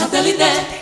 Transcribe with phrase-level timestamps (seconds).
[0.00, 0.79] Santo Eliné.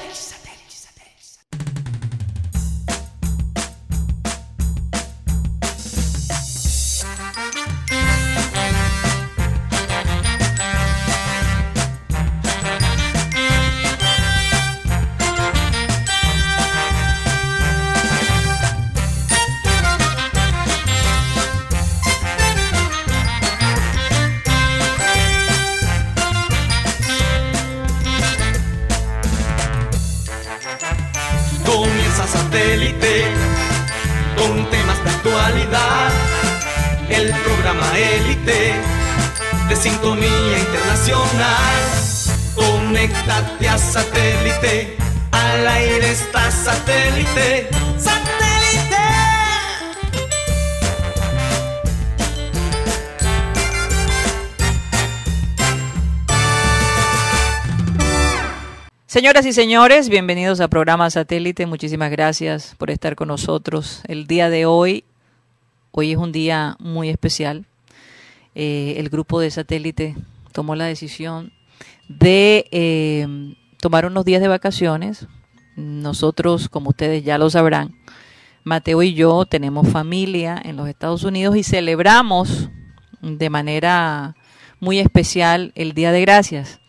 [59.44, 61.64] Y señores, bienvenidos a programa Satélite.
[61.64, 65.04] Muchísimas gracias por estar con nosotros el día de hoy.
[65.92, 67.64] Hoy es un día muy especial.
[68.56, 70.16] Eh, el grupo de Satélite
[70.50, 71.52] tomó la decisión
[72.08, 75.28] de eh, tomar unos días de vacaciones.
[75.76, 77.94] Nosotros, como ustedes ya lo sabrán,
[78.64, 82.70] Mateo y yo tenemos familia en los Estados Unidos y celebramos
[83.22, 84.34] de manera
[84.80, 86.80] muy especial el Día de Gracias.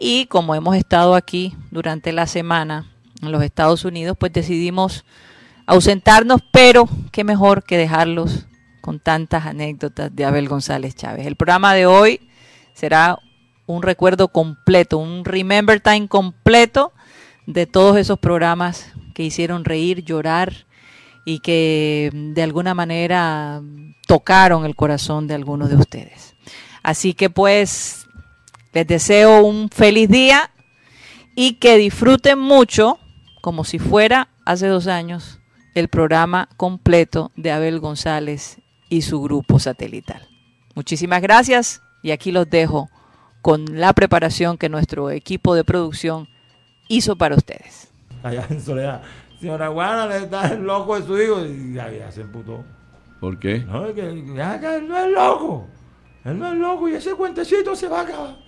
[0.00, 2.86] Y como hemos estado aquí durante la semana
[3.20, 5.04] en los Estados Unidos, pues decidimos
[5.66, 8.46] ausentarnos, pero qué mejor que dejarlos
[8.80, 11.26] con tantas anécdotas de Abel González Chávez.
[11.26, 12.20] El programa de hoy
[12.74, 13.18] será
[13.66, 16.92] un recuerdo completo, un Remember Time completo
[17.46, 20.66] de todos esos programas que hicieron reír, llorar
[21.24, 23.60] y que de alguna manera
[24.06, 26.36] tocaron el corazón de algunos de ustedes.
[26.82, 28.07] Así que pues
[28.72, 30.50] les deseo un feliz día
[31.34, 32.98] y que disfruten mucho,
[33.40, 35.40] como si fuera hace dos años,
[35.74, 40.28] el programa completo de Abel González y su grupo satelital.
[40.74, 42.88] Muchísimas gracias y aquí los dejo
[43.42, 46.28] con la preparación que nuestro equipo de producción
[46.88, 47.92] hizo para ustedes.
[48.22, 49.02] allá en Soledad.
[49.40, 51.44] Señora Guana, le está el loco de su hijo.
[51.44, 52.64] Y ya, se emputó.
[53.20, 53.60] ¿Por qué?
[53.60, 55.66] No, es que, ya, que él no es loco.
[56.24, 58.47] Él no es loco y ese cuentecito se va a acabar.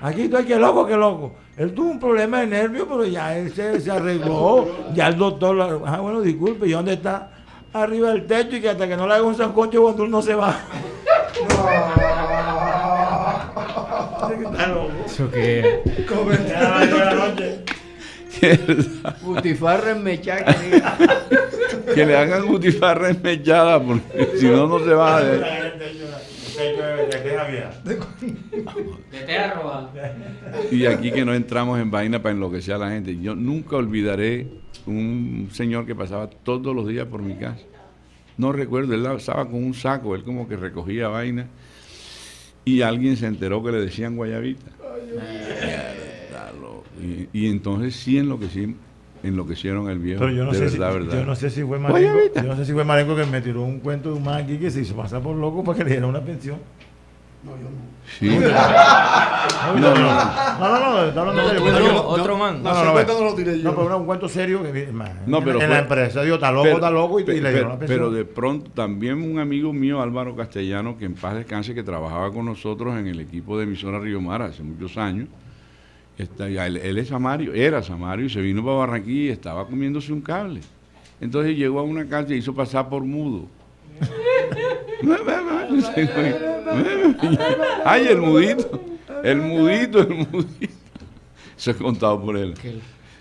[0.00, 1.34] Aquí estoy que loco, que loco.
[1.56, 4.68] Él tuvo un problema de nervio, pero ya él se, se arregló.
[4.94, 7.30] Ya el doctor, lo- ah, bueno, disculpe, ¿y dónde está?
[7.72, 10.20] Arriba del techo y que hasta que no le haga un sancocho cuando él no
[10.22, 10.56] se va.
[14.42, 14.90] Está loco.
[15.06, 15.82] ¿Eso qué
[18.40, 19.18] noches.
[19.22, 20.96] Butifarra en mecha que diga.
[21.94, 25.22] que le hagan butifarra enmechada, porque si no, no se va a...
[27.84, 27.98] De-.
[30.76, 33.18] Y aquí que no entramos en vaina para enloquecer a la gente.
[33.20, 34.46] Yo nunca olvidaré
[34.86, 37.62] un señor que pasaba todos los días por mi casa.
[38.36, 41.46] No recuerdo, él estaba con un saco, él como que recogía vaina.
[42.64, 44.70] Y alguien se enteró que le decían guayabita.
[47.02, 48.76] Y, y entonces sí enloquecí,
[49.22, 50.20] enloquecieron el viejo.
[50.20, 51.18] Pero yo no, de sé verdad, si, verdad.
[51.20, 53.62] yo no sé si fue Marenco, yo no sé si fue Marenco que me tiró
[53.62, 55.90] un cuento de un man aquí que se hizo pasar por loco para que le
[55.90, 56.58] diera una pensión.
[58.20, 58.28] Sí.
[58.28, 58.40] No,
[59.80, 59.94] no, no,
[60.60, 62.06] no, no, no, está hablando serio.
[62.06, 62.62] Otro, man.
[62.62, 62.94] No, no, no, no,
[63.74, 66.36] pero era un cuento serio que man, No, en- pero en fue- la empresa, digo,
[66.36, 67.98] está loco, está loco y, le dieron la pensión.
[67.98, 72.30] pero de pronto también un amigo mío, Álvaro Castellano, que en paz descanse, que trabajaba
[72.32, 75.28] con nosotros en el equipo de emisora Río Mar hace muchos años.
[76.18, 80.12] Está, él, él es Samario, era Samario y se vino para Barranquilla y estaba comiéndose
[80.12, 80.60] un cable.
[81.20, 83.46] Entonces llegó a una casa y hizo pasar por mudo.
[87.84, 88.82] Ay, el mudito,
[89.22, 90.74] el mudito, el mudito.
[91.56, 92.54] Eso es contado por él.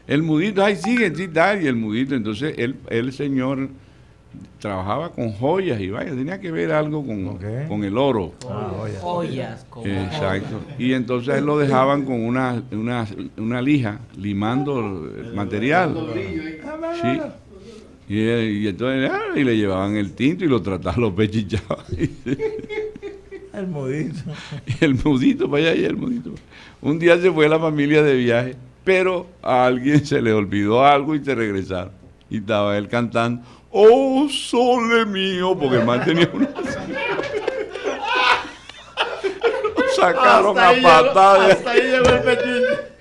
[0.07, 2.15] El mudito, ay, sigue, sí, tal, y el mudito.
[2.15, 3.69] Entonces, él, el señor
[4.59, 7.37] trabajaba con joyas y vaya, tenía que ver algo con,
[7.67, 8.33] con el oro.
[8.49, 8.93] Ah, oye.
[9.01, 9.65] Ollas.
[9.69, 10.59] como- Exacto.
[10.77, 14.79] Y entonces él lo dejaban con una, una, una lija, limando
[15.17, 15.95] el material.
[17.01, 17.19] Sí.
[18.13, 21.85] Y, él- y entonces ah, y le llevaban el tinto y lo trataban, lo pechichaban.
[23.53, 24.19] El modito.
[24.65, 26.31] Y el mudito para allá y el mudito.
[26.81, 28.55] Un día se fue la familia de viaje,
[28.85, 31.91] pero a alguien se le olvidó algo y se regresaron.
[32.29, 36.47] Y estaba él cantando, oh sole mío, porque el man tenía una...
[39.75, 41.51] Lo sacaron a patadas.
[41.51, 42.91] Hasta ahí llegó el pechillo.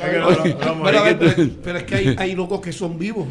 [0.00, 3.26] Pero, a ver, pero, pero es que hay, hay locos que son vivos.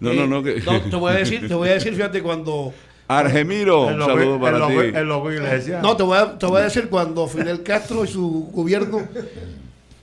[0.00, 2.72] No, Eh, no, no, que- te voy a decir, te voy a decir, fíjate, cuando.
[3.08, 4.74] Argemiro, un saludo para ti.
[4.94, 5.80] el loco iglesia.
[5.82, 9.00] No, te voy, a, te voy a decir cuando Fidel Castro y su gobierno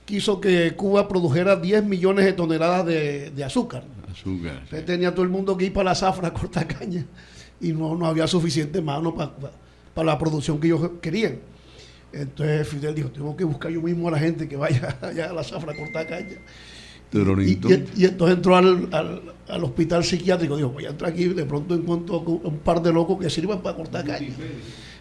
[0.04, 3.84] quiso que Cuba produjera 10 millones de toneladas de, de azúcar.
[4.16, 4.62] Azúcar.
[4.84, 7.04] Tenía todo el mundo que ir para la zafra a cortar caña
[7.60, 11.38] y no, no había suficiente mano para la producción que ellos querían.
[12.12, 15.32] Entonces Fidel dijo, tengo que buscar yo mismo a la gente que vaya allá a
[15.32, 16.36] la zafra a cortar caña.
[17.42, 20.56] Y, entonces- y- y entonces entró al, al- al hospital psiquiátrico.
[20.56, 21.24] Dijo, voy a entrar aquí.
[21.26, 24.26] De pronto encuentro un par de locos que sirvan para cortar caña.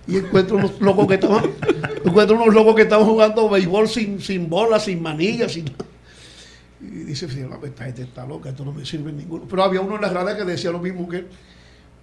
[0.08, 1.44] Y encuentro unos locos que estaban,
[2.06, 5.78] encuentro unos locos que estaban jugando béisbol sin, sin bola, sin manillas, sin nada.
[6.92, 9.46] Y dice, "Fidel, no, esta gente está loca, esto no me sirve ninguno.
[9.50, 11.28] Pero había uno en la grada que decía lo mismo que él.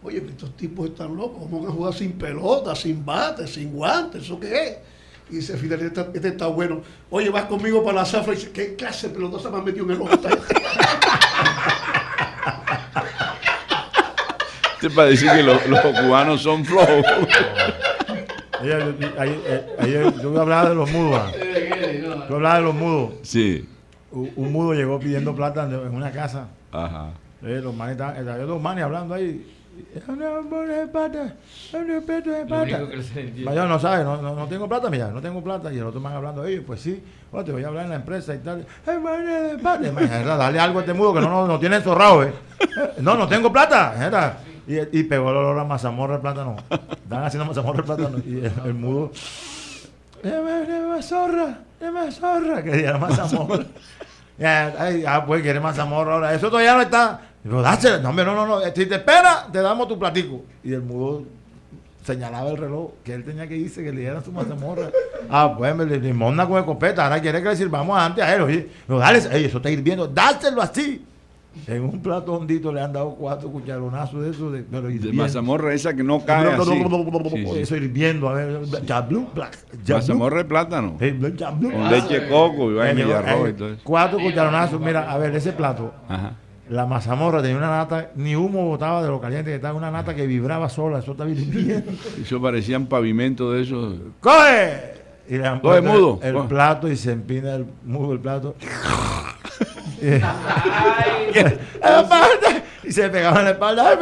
[0.02, 4.22] Oye, estos tipos están locos, ¿cómo van a jugar sin pelota, sin bate, sin guantes?
[4.24, 4.76] ¿Eso qué es?
[5.30, 6.82] Y dice Fidel, este, este está bueno.
[7.10, 8.32] Oye, vas conmigo para la zafra.
[8.32, 10.18] Y dice, ¿qué clase de pelota se me han metido en el ojo?
[14.80, 17.04] Te para decir que los, los cubanos son flojos.
[18.60, 21.20] Ayer, ayer- eh, ayer yo hablaba de los mudos.
[21.24, 21.30] ah.
[22.28, 23.12] Yo hablaba de los mudos.
[23.22, 23.68] Sí.
[24.12, 26.48] Un, mudo llegó pidiendo plata en una casa.
[26.70, 27.10] Ajá.
[27.42, 29.44] Eh, los manes estaban, dos manes hablando ahí.
[33.42, 35.72] Mayor no sabe, no, no, no tengo plata, mira, no tengo plata.
[35.72, 37.96] Y el otro man hablando, oye, pues sí, bueno, te voy a hablar en la
[37.96, 38.66] empresa y tal.
[38.86, 42.32] Era, dale algo a este mudo que no, no, no tiene zorrado, ¿eh?
[43.00, 43.94] No, no tengo plata.
[44.06, 44.38] Era.
[44.66, 46.56] Y, y pegó el olor a mazamorra de plátano.
[46.70, 48.18] Estaban haciendo mazamorra de plátano.
[48.26, 49.10] Y el, el mudo,
[50.22, 52.62] deme, zorra, deme zorra.
[52.62, 53.64] Que era mazamorra.
[54.38, 56.34] Ya, ay, ah, pues quiere mazamorra ahora.
[56.34, 57.20] Eso todavía no está.
[57.44, 57.98] Digo, dáselo.
[58.00, 58.60] No, no, no, no.
[58.74, 60.42] Si te espera, te damos tu platico.
[60.64, 61.24] Y el mudo
[62.02, 64.90] señalaba el reloj que él tenía que irse, que le dieran su mazamorra.
[65.30, 67.04] Ah, pues me limona con escopeta.
[67.04, 68.42] Ahora quiere que le sirvamos antes a él.
[68.42, 70.08] Oye, no, dale, ey, eso está hirviendo.
[70.08, 71.04] Dáselo así.
[71.66, 74.50] En un plato hondito le han dado cuatro cucharonazos de eso.
[74.50, 76.70] De, pero De mazamorra esa que no cae así.
[77.30, 77.58] Sí, sí.
[77.60, 78.28] Eso hirviendo.
[78.28, 79.26] A ver, black, jablum.
[79.88, 80.96] Mazamorra de plátano.
[81.38, 81.72] Jablum.
[81.72, 83.80] Con leche de coco y vaina y Eh, arroz eh, y todo eso.
[83.84, 84.80] Cuatro cucharonazos.
[84.80, 85.92] Mira, a ver, ese plato.
[86.08, 86.36] Ajá.
[86.68, 90.14] La mazamorra tenía una nata, ni humo botaba de lo caliente que estaba, una nata
[90.14, 91.92] que vibraba sola, eso estaba hirviendo.
[92.22, 93.96] Eso parecía un pavimento de esos.
[94.20, 94.92] ¡Coge!
[95.28, 98.54] Y le han mudo, El, plato y se empina el mudo el plato.
[100.02, 101.38] Y,
[101.84, 103.98] Aparte, y se pegaba en la espalda.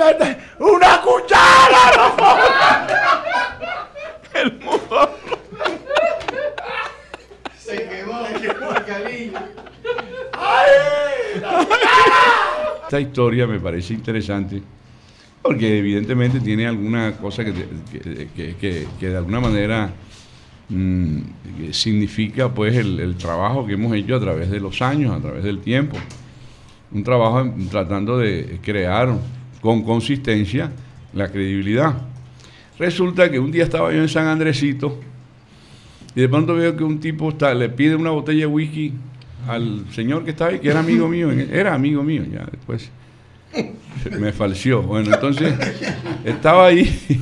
[0.59, 2.15] ¡Una cuchara!
[4.61, 5.09] ¡No!
[7.59, 9.39] Se quemó, se quemó el caliño.
[12.85, 14.63] Esta historia me parece interesante
[15.43, 19.91] porque evidentemente tiene alguna cosa que, que- que- que- que de alguna manera
[20.70, 21.19] mm,
[21.72, 25.44] significa pues el, el trabajo que hemos hecho a través de los años, a través
[25.44, 25.96] del tiempo.
[26.93, 29.14] Un trabajo en- tratando de crear
[29.61, 30.72] con consistencia
[31.12, 31.94] la credibilidad.
[32.78, 34.99] Resulta que un día estaba yo en San Andresito
[36.14, 38.93] y de pronto veo que un tipo está, le pide una botella de whisky
[39.46, 42.90] al señor que estaba ahí, que era amigo mío, era amigo mío, ya después
[44.19, 44.82] me falció.
[44.82, 45.55] Bueno, entonces
[46.25, 47.20] estaba ahí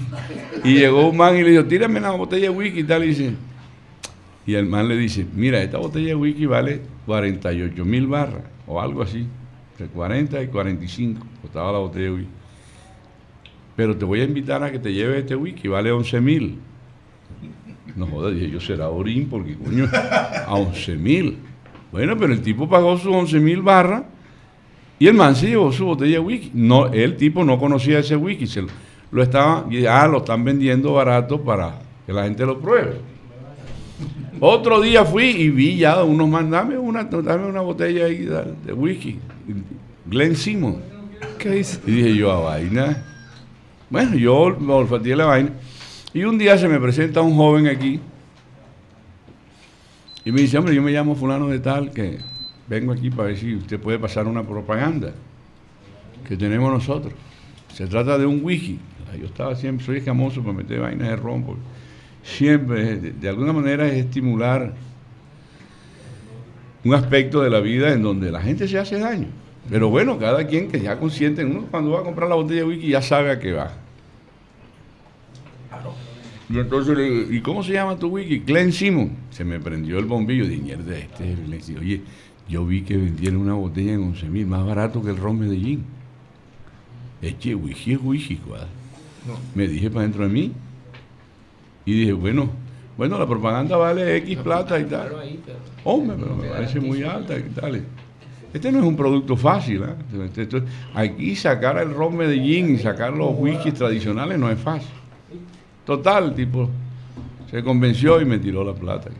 [0.64, 3.08] y llegó un man y le dijo, tírame una botella de whisky y tal, y
[3.08, 3.32] dice,
[4.46, 8.80] y el man le dice, mira, esta botella de whisky vale 48 mil barras, o
[8.80, 9.26] algo así,
[9.72, 12.24] entre 40 y 45, costaba la botella.
[13.76, 16.58] Pero te voy a invitar a que te lleves este whisky, vale 11 mil.
[17.94, 21.38] No jodas, dije yo, será orín, porque coño, a 11 mil.
[21.90, 24.02] Bueno, pero el tipo pagó sus 11 mil barras
[24.98, 26.50] y el man se llevó su botella de whisky.
[26.54, 28.68] No, el tipo no conocía ese whisky, se lo,
[29.12, 32.96] lo estaba, y, ah, lo están vendiendo barato para que la gente lo pruebe.
[34.40, 38.28] Otro día fui y vi ya unos man, dame una, dame una botella ahí
[38.64, 39.18] de, whisky.
[40.06, 40.76] Glenn Simon.
[41.38, 41.80] ¿Qué dice?
[41.86, 43.04] Y dije yo, a vaina.
[43.90, 45.50] Bueno, yo me olfateé la vaina.
[46.12, 48.00] Y un día se me presenta un joven aquí.
[50.24, 52.18] Y me dice, hombre, yo me llamo fulano de tal, que
[52.68, 55.12] vengo aquí para ver si usted puede pasar una propaganda
[56.26, 57.14] que tenemos nosotros.
[57.72, 58.78] Se trata de un whisky.
[59.18, 61.62] Yo estaba siempre, soy escamoso para meter vainas de porque
[62.22, 64.74] siempre, de, de alguna manera, es estimular
[66.84, 69.28] un aspecto de la vida en donde la gente se hace daño.
[69.70, 72.66] Pero bueno, cada quien que ya consciente, uno cuando va a comprar la botella de
[72.66, 73.72] whisky ya sabe a qué va.
[76.50, 78.38] Y entonces le digo, ¿y cómo se llama tu whisky?
[78.38, 79.10] Glenn Simon.
[79.30, 80.46] Se me prendió el bombillo.
[80.46, 81.82] Dije, mierda, este es el Glenn Simon".
[81.82, 82.00] Oye,
[82.48, 85.84] yo vi que vendieron una botella en 11 mil, más barato que el ron Medellín.
[87.20, 88.68] Eche, whisky es cuadra.
[89.54, 90.52] Me dije para dentro de mí.
[91.84, 92.48] Y dije, bueno,
[92.96, 95.12] bueno, la propaganda vale X plata y tal.
[95.84, 97.82] Hombre, pero me parece muy alta y tal.
[98.52, 99.82] Este no es un producto fácil.
[99.84, 99.96] ¿ah?
[100.24, 100.62] Este-
[100.94, 104.90] aquí sacar el ron Medellín y sacar los whiskies tradicionales no es fácil.
[105.84, 106.68] Total, tipo
[107.50, 109.10] se convenció y me tiró la plata.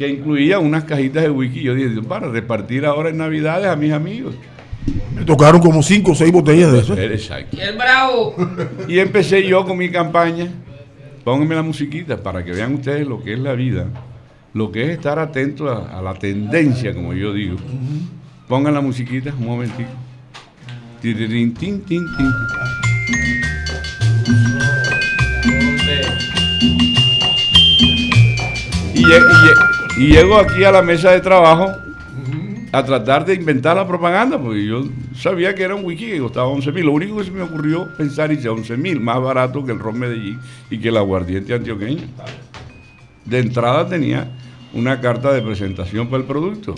[0.00, 1.60] Que incluía unas cajitas de whisky.
[1.60, 4.34] Yo dije, para repartir ahora en Navidades a mis amigos.
[5.14, 6.96] Me tocaron como cinco o seis botellas de eso.
[6.96, 7.58] Exacto.
[7.60, 8.34] ¡El bravo!
[8.88, 10.48] Y empecé yo con mi campaña.
[11.22, 13.88] Pónganme la musiquita para que vean ustedes lo que es la vida,
[14.54, 17.58] lo que es estar atento a, a la tendencia, como yo digo.
[18.48, 19.90] Pongan la musiquita un momentito.
[21.02, 22.30] Tirirín, tin, tin, tin.
[28.94, 29.69] Y, y
[30.00, 31.70] y llego aquí a la mesa de trabajo
[32.72, 36.46] a tratar de inventar la propaganda, porque yo sabía que era un wiki que costaba
[36.46, 36.86] 11 mil.
[36.86, 39.98] Lo único que se me ocurrió pensar, hice 11 mil, más barato que el ron
[39.98, 40.38] Medellín
[40.70, 42.04] y que el aguardiente antioqueño.
[43.26, 44.30] De entrada tenía
[44.72, 46.74] una carta de presentación para el producto.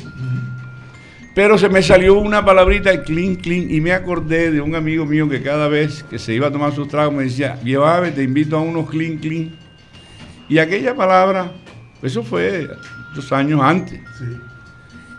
[1.32, 5.28] Pero se me salió una palabrita, clean, clean, y me acordé de un amigo mío
[5.28, 8.56] que cada vez que se iba a tomar sus tragos me decía, llévame, te invito
[8.56, 9.52] a unos clean, clean.
[10.48, 11.52] Y aquella palabra,
[12.02, 12.68] eso fue
[13.14, 14.00] dos años antes.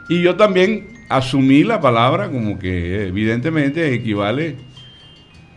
[0.10, 4.56] Y yo también asumí la palabra como que evidentemente equivale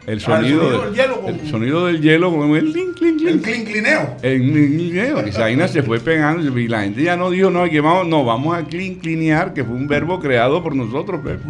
[0.06, 3.22] el sonido, sonido de- del hielo con- el sonido del hielo con el clink, clink,
[3.22, 4.94] El clink.
[5.26, 8.24] esa vaina se fue pegando y la gente ya no dijo, no, que vamos, no,
[8.24, 11.42] vamos a clean, cleanear, que fue un verbo creado por nosotros, Pepe.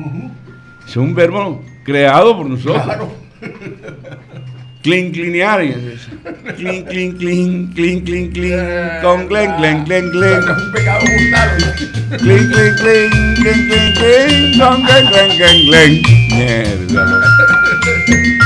[0.88, 2.82] Es un verbo creado por nosotros.
[2.82, 3.12] Claro.
[4.86, 6.08] Clean, es-
[6.56, 10.40] Clean, clean, clean, clean, clean, clean, con glen, glen, glen, glen.
[10.48, 12.18] Un pecado mortal.
[12.18, 16.02] Clean, clean, clean, clean, clean, clean, con glen, glen, glen, glen.
[16.30, 17.26] Mierda, loco.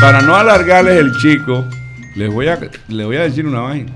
[0.00, 1.66] Para no alargarles el chico,
[2.16, 3.92] les voy a, les voy a decir una vaina.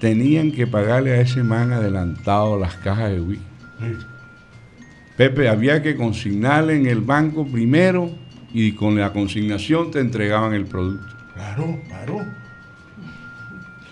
[0.00, 3.44] Tenían que pagarle a ese man adelantado las cajas de whisky.
[5.16, 8.10] Pepe, había que consignarle en el banco primero
[8.54, 11.06] y con la consignación te entregaban el producto.
[11.34, 12.16] Claro, claro.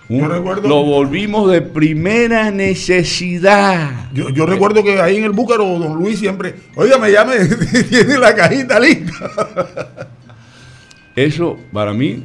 [0.09, 4.11] Un- Yo recuerdo- Lo volvimos de primera necesidad.
[4.13, 7.37] Yo, yo recuerdo que ahí en el Búcaro, don Luis siempre, oiga, me llame,
[7.89, 9.15] tiene la cajita lista.
[11.17, 12.23] Eso para mí,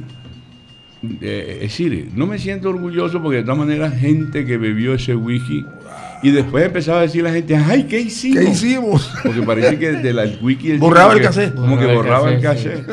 [1.20, 5.14] eh, es decir, no me siento orgulloso porque de todas maneras gente que bebió ese
[5.14, 5.64] whisky
[6.22, 8.44] y después empezaba a decir la gente, ay, ¿qué hicimos?
[8.44, 9.12] ¿Qué hicimos?
[9.22, 11.54] Porque parece que de la el wiki es Borraba el cassette.
[11.54, 12.84] Como que Borraba el el cassette.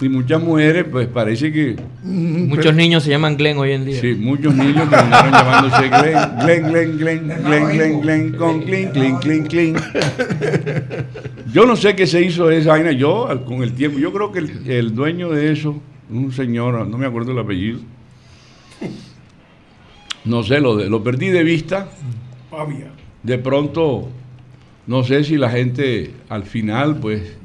[0.00, 4.00] Y muchas mujeres, pues parece que Muchos niños se llaman Glenn hoy en día.
[4.00, 9.18] Sí, muchos niños terminaron llamándose Glenn, Glenn, Glenn, Glenn, Glenn, Glenn, Glenn, con clean, clean,
[9.18, 9.76] clean, clean.
[11.52, 14.32] Yo no sé qué se hizo de esa vaina, yo con el tiempo, yo creo
[14.32, 17.80] que el, el dueño de eso, un señor, no me acuerdo el apellido,
[20.24, 21.88] no sé, lo, lo perdí de vista,
[22.50, 22.90] Pavia.
[23.22, 24.08] de pronto,
[24.86, 27.36] no sé si la gente al final, pues,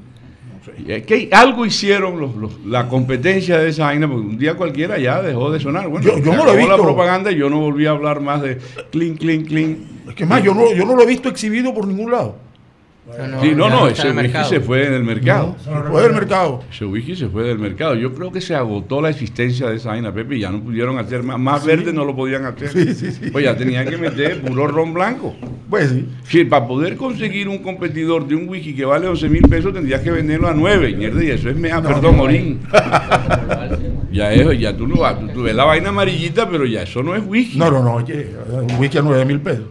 [0.87, 4.97] eh, que algo hicieron los- los- la competencia de esa vaina, porque un día cualquiera
[4.97, 5.87] ya dejó de sonar.
[5.87, 6.81] Bueno, Yo- no lo he acabó la visto.
[6.83, 8.57] propaganda y yo no volví a hablar más de
[8.91, 9.77] clean, clean, clean.
[10.09, 12.37] Es que más, yo no, yo no lo he visto exhibido por ningún lado.
[13.07, 15.55] No, sí, no, no, ese whisky se fue del mercado.
[15.63, 16.63] Se fue del mercado.
[16.71, 17.93] Ese whisky se fue del mercado.
[17.93, 20.97] Yo creo que se agotó la existencia de esa vaina, Pepe, y ya no pudieron
[20.97, 21.39] hacer más.
[21.39, 22.71] Más verde no lo podían hacer.
[23.31, 25.35] Pues ya tenían que meter puro ron blanco.
[25.69, 26.09] Pues sí.
[26.27, 30.01] Sí, para poder conseguir un competidor de un whisky que vale 11 mil pesos tendrías
[30.01, 30.95] que venderlo a 9.
[30.95, 32.59] Mierda, y eso es mea, perdón, orín.
[34.11, 37.03] ya eso, ya tú, no, vas- tú, tú ves la vaina amarillita, pero ya eso
[37.03, 37.57] no es whisky.
[37.57, 39.65] No, no, no, oye, un whisky a 9 mil pesos.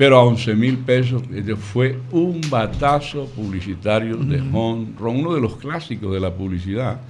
[0.00, 5.42] Pero a 11 mil pesos este fue un batazo publicitario de ron, ron, uno de
[5.42, 7.02] los clásicos de la publicidad.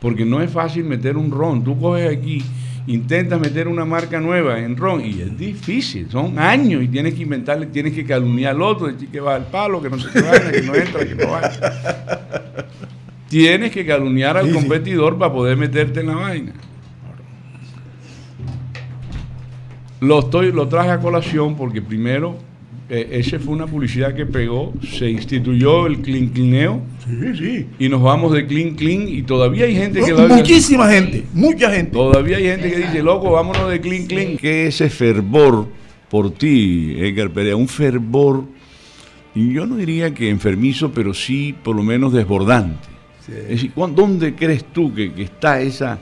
[0.00, 1.64] Porque no es fácil meter un ron.
[1.64, 2.40] Tú coges aquí,
[2.86, 6.08] intentas meter una marca nueva en ron y es difícil.
[6.12, 9.46] Son años y tienes que inventarle, tienes que calumniar al otro, decir que va al
[9.46, 11.40] palo, que no se vaya, que no entra, que no va.
[13.28, 14.56] Tienes que calumniar al Sí, sí.
[14.58, 16.52] competidor para poder meterte en la vaina.
[20.00, 22.36] Lo, estoy, lo traje a colación porque primero,
[22.88, 27.66] eh, esa fue una publicidad que pegó, se instituyó el clean cleaneo Sí, sí.
[27.78, 30.12] y nos vamos de clean clean y todavía hay gente que...
[30.12, 31.92] No, muchísima gente, mucha gente.
[31.92, 34.36] Todavía hay gente que dice, loco, vámonos de clean clean.
[34.36, 35.66] Que ese fervor
[36.08, 38.44] por ti, Edgar Perea, un fervor,
[39.34, 42.88] y yo no diría que enfermizo, pero sí por lo menos desbordante.
[43.28, 45.98] Es decir, ¿cuán- ¿dónde crees tú que, que está esa,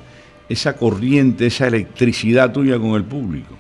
[0.48, 3.56] esa corriente, esa electricidad tuya con el público?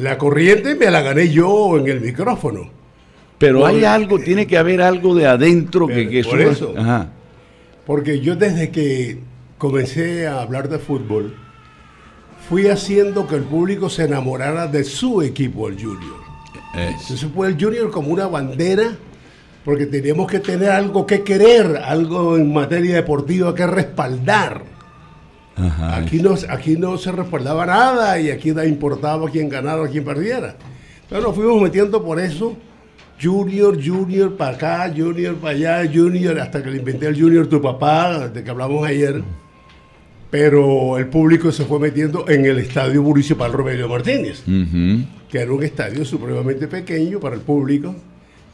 [0.00, 2.70] La corriente me la gané yo en el micrófono.
[3.38, 6.74] Pero Por- hay algo, tiene que haber algo de adentro que, que por eso- eso.
[6.78, 7.10] Ajá.
[7.86, 9.18] Porque yo desde que
[9.58, 11.34] comencé a hablar de fútbol,
[12.48, 16.20] fui haciendo que el público se enamorara de su equipo, el Junior.
[16.74, 18.96] Es- Entonces fue el Junior como una bandera,
[19.64, 24.62] porque teníamos que tener algo que querer, algo en materia deportiva que respaldar.
[25.56, 29.88] Ajá, Aquí no, aquí no se respaldaba nada y aquí no importaba quién ganara o
[29.88, 30.56] quién perdiera.
[31.08, 32.56] Pero nos fuimos metiendo por eso.
[33.22, 37.60] Junior, Junior para acá, Junior para allá, Junior, hasta que le inventé al Junior tu
[37.62, 39.22] papá, de que hablamos ayer.
[40.30, 45.04] Pero el público se fue metiendo en el estadio Municipal Rogelio Martínez, Ujú.
[45.28, 47.94] que era un estadio supremamente pequeño para el público,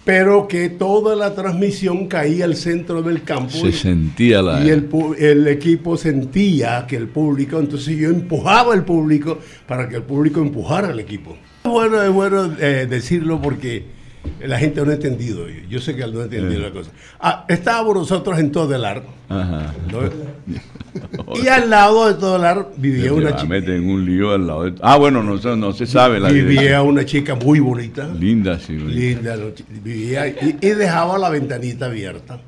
[0.09, 3.51] pero que toda la transmisión caía al centro del campo.
[3.51, 4.65] Se sentía la.
[4.65, 4.89] Y el,
[5.19, 10.41] el equipo sentía que el público, entonces yo empujaba al público para que el público
[10.41, 11.37] empujara al equipo.
[11.63, 13.85] Es bueno, es bueno eh, decirlo porque
[14.41, 15.47] la gente no ha entendido.
[15.69, 16.59] Yo, sé que no ha entendido Sí.
[16.61, 16.91] la cosa.
[17.21, 19.03] Ah, estábamos nosotros en Todelar.
[19.29, 19.75] Ajá.
[19.93, 20.01] ¿no?
[21.43, 23.49] y al lado de Todelar vivía una chica.
[23.49, 26.83] meten en un lío al lado de- Ah, bueno, no, no se sabe la Vivía
[26.83, 28.09] una chica muy bonita.
[28.09, 28.77] Linda, sí.
[28.77, 29.37] Linda,
[29.83, 32.41] vivía y, y dejaba la ventanita abierta.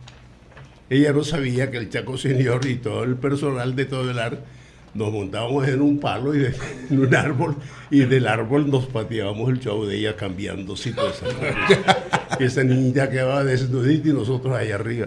[0.88, 4.38] Ella no sabía que el Chaco Señor y todo el personal de todo el ar
[4.94, 6.54] nos montábamos en un palo y de-
[6.90, 7.54] en un árbol
[7.90, 11.37] y del árbol nos pateábamos el show de ella cambiando situaciones.
[12.38, 15.06] esa niña quedaba desnudita y nosotros ahí arriba.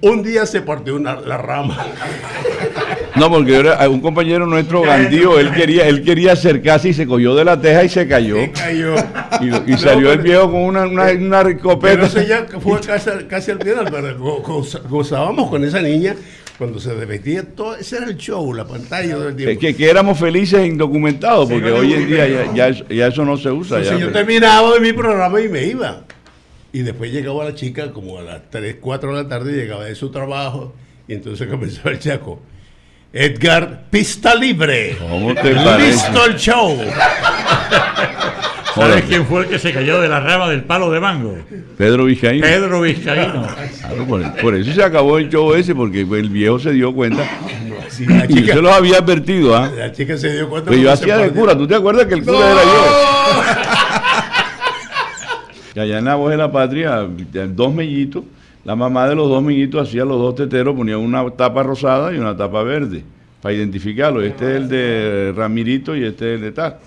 [0.00, 1.78] Un día se partió una, la rama.
[3.14, 7.36] No, porque era un compañero nuestro, Gandío, él quería, él quería acercarse y se cogió
[7.36, 8.34] de la teja y se cayó.
[8.36, 8.94] Se cayó.
[9.40, 12.06] Y, y No, salió el pero- viejo con una, una, una Pero escopeta.
[12.06, 14.18] eso ya fue casi, casi al final, pero
[14.88, 16.16] gozábamos con esa niña
[16.58, 19.60] cuando se desvestía todo, ese era el show, la pantalla todo el Que, tiempo.
[19.60, 23.06] que- que éramos felices e indocumentados, porque no, hoy en día ya, ya eso, ya
[23.08, 23.78] eso no se usa.
[23.78, 26.02] Entonces ya, yo terminaba de mi programa y me iba.
[26.72, 29.94] Y después llegaba la chica como a las 3, 4 de la tarde, llegaba de
[29.94, 30.74] su trabajo
[31.08, 32.40] y entonces comenzaba el chaco.
[33.12, 34.96] Edgar, pista libre.
[34.98, 35.54] ¿Cómo te?
[35.54, 36.76] Listo el show.
[38.74, 41.36] Joder, ¿Sabes quién fue el que se cayó de la rama del palo de mango?
[41.76, 42.44] Pedro Vizcaíno.
[42.44, 43.46] Pedro Vizcaíno.
[43.78, 47.22] Claro, por, por eso se acabó el show ese, porque el viejo se dio cuenta.
[47.88, 49.70] Sí, la, Y yo los había advertido, ¿ah?
[49.76, 50.70] la chica se dio cuenta.
[50.70, 52.84] Pero yo cuando se hacía de cura, ¿tú te acuerdas que el cura era yo?
[55.82, 57.08] Allá en la voz de la patria,
[57.48, 58.24] dos mellitos,
[58.64, 62.18] la mamá de los dos mellitos hacía los dos teteros, ponía una tapa rosada y
[62.18, 63.04] una tapa verde,
[63.40, 64.20] para identificarlo.
[64.20, 66.78] Este es el de Ramirito y este es el de tal.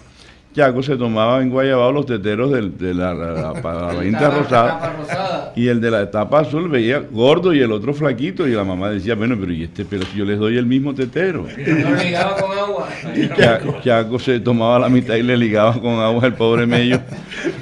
[0.57, 4.31] Chaco se tomaba en Guayabao los teteros del- de la, la, la- para la venta
[4.31, 5.53] rosada.
[5.55, 8.47] Y el de la etapa azul veía gordo y el otro flaquito.
[8.47, 9.85] Y la mamá decía, bueno, pero ¿y este?
[9.85, 11.45] Pero si yo les doy el mismo tetero.
[11.57, 12.89] Lo ligaba con agua.
[13.37, 16.99] Cha- Chaco se tomaba la mitad y le ligaba con agua al pobre mello.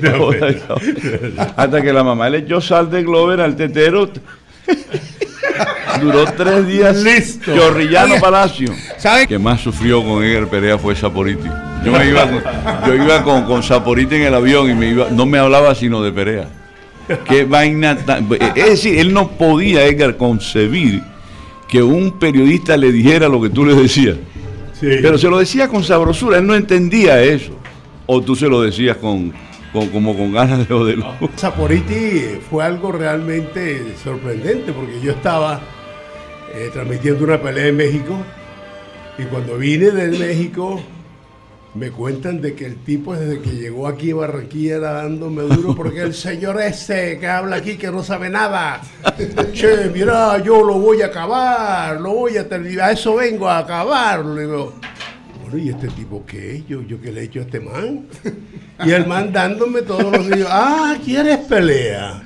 [1.58, 4.10] Hasta que la mamá le echó sal de Glover al tetero.
[6.02, 7.54] Duró tres días Listo.
[7.56, 8.72] Chorrillano Palacio.
[8.98, 9.28] ¿sabe?
[9.28, 11.50] que más sufrió con Edgar Perea fue Saporiti.
[11.86, 12.44] Yo me iba con,
[12.88, 16.02] yo iba con, con Saporiti en el avión y me iba, no me hablaba sino
[16.04, 16.50] de Perea.
[17.28, 21.04] Qué vaina tan- Es decir, él no podía, Edgar, concebir
[21.68, 24.16] que un periodista le dijera lo que tú le decías.
[24.74, 24.88] Sí.
[25.02, 27.58] Pero se lo decía con sabrosura, él no entendía eso.
[28.08, 29.32] O tú se lo decías con,
[29.72, 31.14] con- como con ganas de joderlo.
[31.36, 35.62] Saporiti fue algo realmente sorprendente porque yo estaba
[36.56, 38.18] eh, transmitiendo una pelea en México
[39.18, 40.82] y cuando vine de México
[41.76, 45.76] me cuentan de que el tipo desde que llegó aquí a Barranquilla era dándome duro
[45.76, 48.82] porque el señor ese que habla aquí que no sabe nada.
[49.52, 53.58] Che, mira, yo lo voy a acabar, lo voy a terminar, a eso vengo a
[53.60, 54.26] acabar.
[54.26, 54.74] Le digo,
[55.42, 56.64] bueno, ¿y este tipo qué?
[56.68, 58.06] Yo, yo qué le he hecho a este man.
[58.84, 62.24] Y el man dándome todos los días, ah, ¿quieres pelea?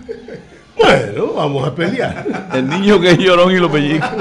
[0.77, 2.49] Bueno, vamos a pelear.
[2.53, 4.15] El niño que es llorón y lo pellizca.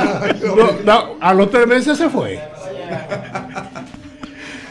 [0.56, 2.40] No, no, a los tres meses se fue.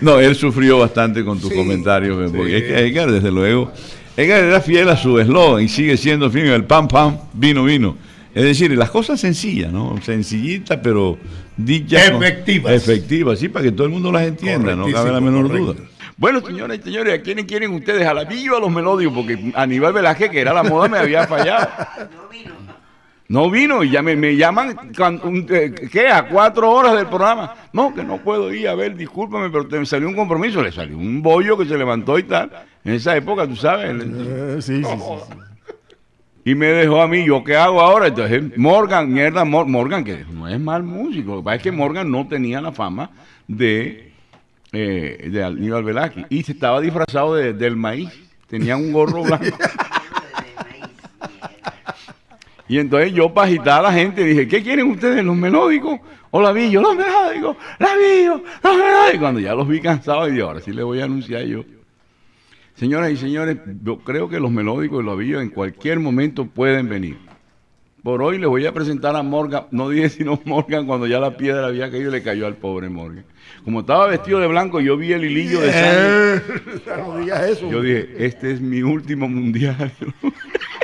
[0.01, 3.71] No, él sufrió bastante con tus comentarios, porque es que Edgar, desde luego,
[4.15, 7.97] Edgar era fiel a su eslogan y sigue siendo fiel el pam, pam, vino, vino.
[8.33, 9.99] Es decir, las cosas sencillas, ¿no?
[10.03, 11.17] Sencillitas, pero
[11.55, 12.09] dichas.
[12.09, 12.73] Efectivas.
[12.73, 15.73] efectivas, sí, para que todo el mundo las entienda, no cabe la menor correcto.
[15.73, 15.89] duda.
[16.17, 18.07] Bueno, señores y señores, ¿a quiénes quieren ustedes?
[18.07, 19.13] ¿A la Villa o a los melódicos?
[19.15, 21.67] Porque Aníbal Velázquez, que era la moda, me había fallado.
[22.15, 22.76] No vino
[23.29, 26.07] y ya me, me llaman, cuando- un- eh, ¿qué?
[26.07, 27.53] A cuatro horas del programa.
[27.73, 30.61] No, que no puedo ir a ver, discúlpame, pero te salió un compromiso.
[30.61, 32.49] Le salió un bollo que se levantó y tal.
[32.85, 33.89] En esa época, tú sabes.
[33.89, 35.39] el- sí, sí, sí.
[36.45, 38.07] y me dejó a mí, ¿yo qué hago ahora?
[38.07, 41.31] Entonces, Morgan, mierda, Mor- Morgan, que no es mal músico.
[41.35, 43.09] Lo que pasa es que Morgan no tenía la fama
[43.49, 44.13] de,
[44.71, 46.25] eh, de Aníbal Velázquez.
[46.29, 48.09] Y se estaba disfrazado de- del maíz.
[48.47, 49.45] Tenía un gorro blanco.
[52.69, 55.99] Y entonces yo para agitar a la gente dije, ¿qué quieren ustedes, los melódicos
[56.31, 56.81] o la Villo?
[56.81, 59.19] Los melódicos, la Villo, los melódicos.
[59.19, 61.63] Cuando ya los vi cansados y dije, ahora sí les voy a anunciar yo.
[62.75, 67.17] Señoras y señores, yo creo que los melódicos y los en cualquier momento pueden venir.
[68.03, 71.35] Por hoy le voy a presentar a Morgan, no dije sino Morgan cuando ya la
[71.35, 73.25] piedra había caído y le cayó al pobre Morgan.
[73.63, 76.35] Como estaba vestido de blanco, yo vi el hilillo de sangre.
[76.35, 77.69] Eh, no digas eso.
[77.69, 79.91] Yo dije, este es mi último mundial.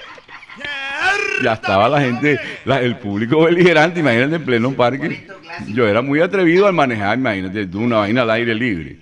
[1.43, 5.25] ya estaba la gente, la- el público beligerante, imagínate en pleno parque.
[5.73, 8.97] Yo era muy atrevido al manejar, imagínate, una vaina al aire libre.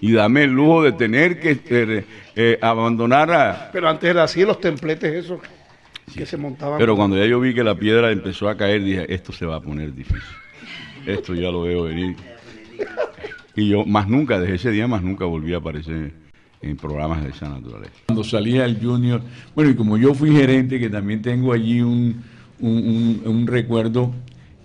[0.00, 2.04] Y dame el lujo de tener que eh,
[2.36, 3.70] eh, abandonar a...
[3.72, 5.40] Pero antes era así, los templetes esos
[6.14, 6.78] que se montaban.
[6.78, 9.56] Pero cuando ya yo vi que la piedra empezó a caer, dije, esto se va
[9.56, 10.22] a poner difícil.
[11.06, 12.14] Esto ya lo veo venir.
[13.54, 16.12] Y yo más nunca, desde ese día más nunca volví a aparecer
[16.68, 17.92] en programas de esa naturaleza.
[18.06, 19.22] Cuando salía el junior,
[19.54, 22.22] bueno, y como yo fui gerente, que también tengo allí un,
[22.60, 24.12] un- un- recuerdo,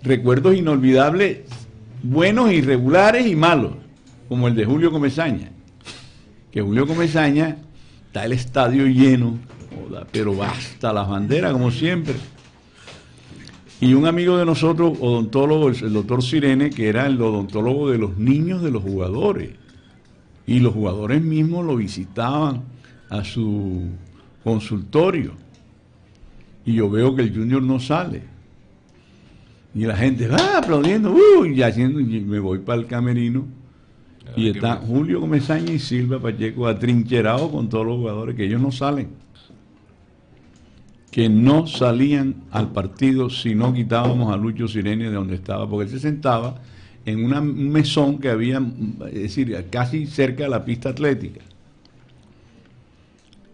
[0.02, 1.40] recuerdos inolvidables,
[2.02, 3.72] buenos, irregulares y malos,
[4.28, 5.50] como el de Julio Comesaña.
[6.50, 7.56] Que Julio Comesaña
[8.06, 9.38] está el estadio lleno,
[10.10, 12.14] pero basta las banderas, como siempre.
[13.80, 18.16] Y un amigo de nosotros, odontólogo, el doctor Sirene, que era el odontólogo de los
[18.16, 19.50] niños de los jugadores.
[20.46, 22.62] Y los jugadores mismos lo visitaban
[23.08, 23.88] a su
[24.42, 25.32] consultorio.
[26.64, 28.22] Y yo veo que el Junior no sale.
[29.74, 31.44] Y la gente va aplaudiendo, ¡uh!
[31.46, 33.46] y haciendo, y me voy para el camerino.
[34.36, 38.70] Y está Julio Comesaña y Silva Pacheco atrincherados con todos los jugadores, que ellos no
[38.70, 39.08] salen.
[41.10, 45.84] Que no salían al partido si no quitábamos a Lucho Sirene de donde estaba, porque
[45.84, 46.60] él se sentaba
[47.04, 48.62] en una- un mesón que había,
[49.08, 51.40] es decir, casi cerca de la pista atlética.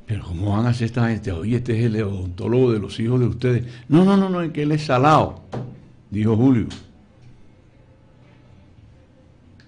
[0.07, 1.33] Pero ¿cómo van a hacer esta gente?
[1.33, 3.65] Oye, este es el odontólogo de los hijos de ustedes.
[3.89, 5.43] No, no, no, no, es que él es salado,
[6.11, 6.67] dijo Julio.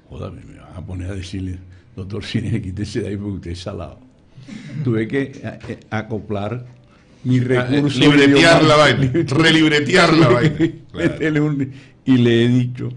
[0.09, 1.59] Joder, me van a poner a decirle,
[1.97, 3.99] doctor Cine, quítese de ahí porque usted es salado.
[4.83, 6.65] Tuve que eh, eh, acoplar
[7.25, 8.01] mi recurso.
[8.01, 10.57] libretear la vaina, relibretear la vaina.
[10.91, 11.67] Claro.
[12.07, 12.89] Y le he dicho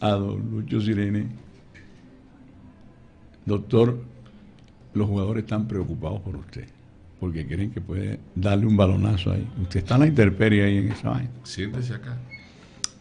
[0.00, 1.26] a don Lucho Sirene,
[3.44, 3.98] doctor,
[4.94, 6.66] los jugadores están preocupados por usted,
[7.20, 9.46] porque creen que puede darle un balonazo ahí.
[9.62, 11.30] Usted está en la intemperie ahí en esa vaina.
[11.42, 12.16] Siéntese acá.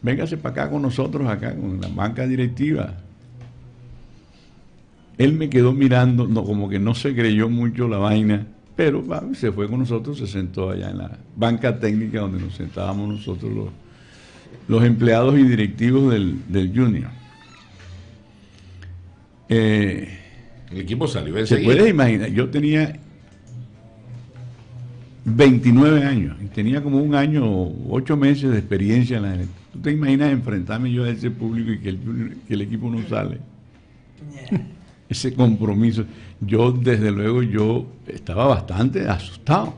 [0.01, 2.93] Véngase para acá con nosotros, acá con la banca directiva.
[5.17, 9.51] Él me quedó mirando, no, como que no se creyó mucho la vaina, pero se
[9.51, 13.69] fue con nosotros, se sentó allá en la banca técnica donde nos sentábamos nosotros los,
[14.67, 17.09] los empleados y directivos del, del Junior.
[19.49, 20.19] Eh,
[20.71, 21.73] El equipo salió se enseguida.
[21.75, 22.99] puede imaginar, yo tenía
[25.25, 29.37] 29 años y tenía como un año o ocho meses de experiencia en la.
[29.73, 32.89] ¿Tú te imaginas enfrentarme yo a ese público y que el, Junior- que el equipo
[32.89, 33.37] no sale?
[35.09, 36.03] Ese compromiso.
[36.41, 39.73] Yo, desde luego, yo estaba bastante asustado.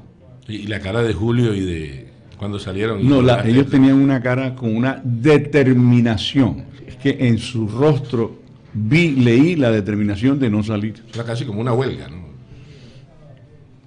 [0.47, 2.08] Y la cara de Julio y de
[2.39, 3.07] cuando salieron.
[3.07, 6.63] No, la- ellos tenían una cara con una determinación.
[6.87, 8.39] Es que en su rostro
[8.73, 11.03] vi, leí la determinación de no salir.
[11.13, 12.29] Era casi como una huelga, ¿no?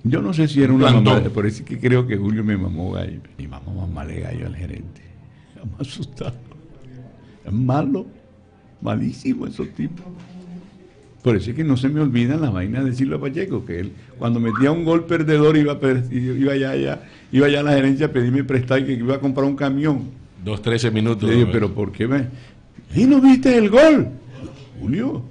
[0.04, 1.14] Yo no sé si era Un una plantón.
[1.22, 3.20] mamá, por eso es que creo que Julio me mamó gallo.
[3.38, 5.00] Y mamá mamarle gallo al gerente.
[5.64, 6.34] Me asustado.
[7.44, 8.06] Es malo,
[8.80, 10.04] malísimo esos tipos.
[11.22, 13.92] Por eso es que no se me olvidan las vainas de Silva Pacheco, que él
[14.18, 15.78] cuando metía un gol perdedor iba, a
[16.10, 19.20] iba allá, allá, iba allá a la gerencia a pedirme prestar y que iba a
[19.20, 20.02] comprar un camión.
[20.44, 21.28] Dos, trece minutos.
[21.28, 21.52] Le digo, ¿no?
[21.52, 22.26] pero ¿por qué me...?
[22.94, 24.08] ¿Y no viste el gol?
[24.80, 25.22] Julio,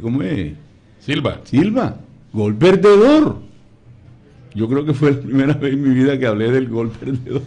[0.00, 0.52] ¿cómo es?
[1.00, 1.40] Silva.
[1.42, 1.98] Silva,
[2.32, 3.40] gol perdedor.
[4.54, 7.42] Yo creo que fue la primera vez en mi vida que hablé del gol perdedor.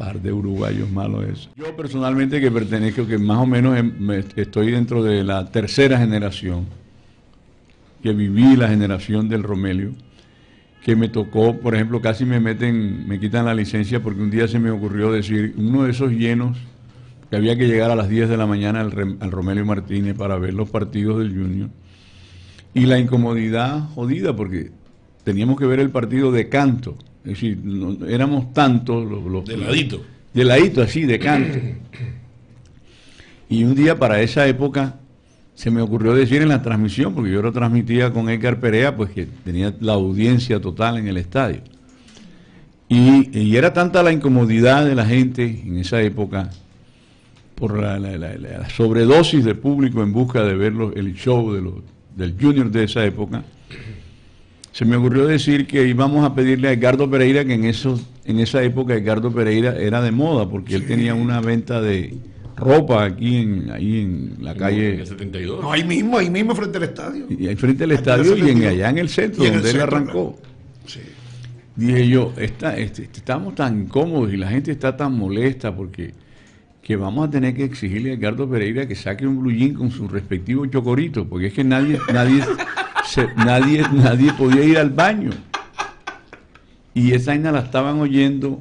[0.00, 1.50] Par de uruguayos malos eso.
[1.56, 6.64] Yo personalmente que pertenezco, que más o menos em- estoy dentro de la tercera generación,
[8.02, 9.90] que viví la generación del Romelio,
[10.82, 14.48] que me tocó, por ejemplo, casi me meten, me quitan la licencia porque un día
[14.48, 16.56] se me ocurrió decir, uno de esos llenos,
[17.28, 20.54] que había que llegar a las 10 de la mañana al Romelio Martínez para ver
[20.54, 21.68] los partidos del Junior,
[22.72, 24.70] y la incomodidad jodida porque
[25.24, 29.56] teníamos que ver el partido de canto, es decir, no- éramos tantos los, los De
[29.56, 30.02] ladito.
[30.32, 31.58] de ladito así, de canto.
[33.48, 34.96] Y un día para esa época
[35.54, 39.10] se me ocurrió decir en la transmisión, porque yo lo transmitía con Edgar Perea, pues
[39.10, 41.60] que tenía la audiencia total en el estadio.
[42.88, 46.50] Y, y era tanta la incomodidad de la gente en esa época
[47.54, 51.52] por la, la- la- la sobredosis de público en busca de ver los- el show
[51.52, 51.74] de los,
[52.16, 53.44] del junior de esa época,
[54.72, 58.38] se me ocurrió decir que íbamos a pedirle a Edgardo Pereira, que en, esos, en
[58.38, 62.14] esa época Edgardo Pereira era de moda, porque él tenía una venta de
[62.56, 65.62] ropa aquí en, ahí en la En calle, el 72.
[65.62, 67.26] No, ahí mismo, ahí mismo frente al estadio.
[67.28, 68.72] y ahí frente al en el estadio y en, 72.
[68.72, 70.38] allá en el centro, Y en el donde él centro, arrancó.
[70.86, 71.00] Sí.
[71.76, 76.12] dije yo, está, este, estamos tan incómodos y la gente está tan molesta porque
[76.82, 79.90] que vamos a tener que exigirle a Edgardo Pereira que saque un blue jean con
[79.90, 82.42] su respectivo chocorito, porque es que nadie, nadie,
[83.04, 85.30] se- nadie, nadie podía ir al baño.
[86.94, 88.60] Y esa vaina la estaban oyendo,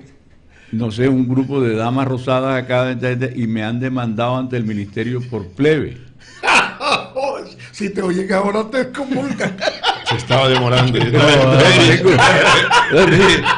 [0.72, 2.96] no sé, un grupo de damas rosadas acá
[3.36, 5.98] y me han demandado ante el ministerio por plebe.
[7.72, 9.56] si te oyen ahora te excomulgan.
[10.10, 10.98] Se estaba demorando.
[11.00, 11.06] No,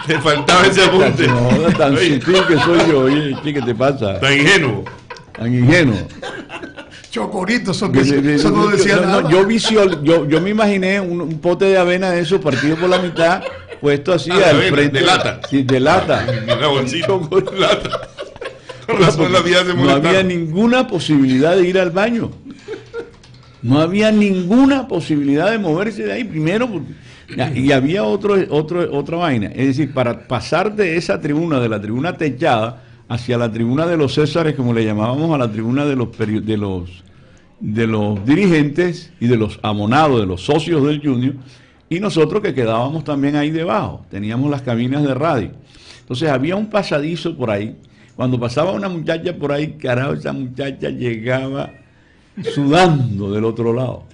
[0.06, 1.28] Te faltaba ese apunte.
[1.28, 4.20] No, tan sutil que soy yo, oye, ¿qué qué te pasa?
[4.20, 4.84] Tan ingenuo.
[5.38, 6.08] Tan ingenuo.
[7.12, 9.30] Chocorito, eso, Que- eso no yo- decía no, no, nada.
[9.30, 12.90] yo, visio- yo, yo me imaginé un, un pote de avena de esos partido por
[12.90, 13.44] la mitad,
[13.82, 15.00] puesto así Ah, de al avena, frente.
[15.00, 15.42] de lata.
[15.50, 16.26] Sí, de lata.
[16.88, 16.98] Se
[19.76, 22.32] No había ninguna posibilidad de ir al baño.
[23.62, 26.24] No había ninguna posibilidad de moverse de ahí.
[26.24, 26.68] Primero,
[27.56, 29.48] y había otro, otro, otra vaina.
[29.48, 33.98] Es decir, para pasar de esa tribuna, de la tribuna techada, hacia la tribuna de
[33.98, 37.04] los Césares, como le llamábamos a la tribuna de los, de los,
[37.60, 41.36] de los dirigentes y de los amonados, de los socios del Junior,
[41.90, 44.06] y nosotros que quedábamos también ahí debajo.
[44.10, 45.52] Teníamos las cabinas de radio.
[46.00, 47.76] Entonces había un pasadizo por ahí.
[48.16, 51.70] Cuando pasaba una muchacha por ahí, carajo, esa muchacha llegaba
[52.56, 54.06] sudando del otro lado,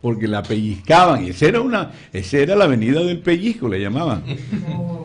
[0.00, 4.22] porque la pellizcaban, y esa era una, esa era la avenida del pellizco, le llamaban.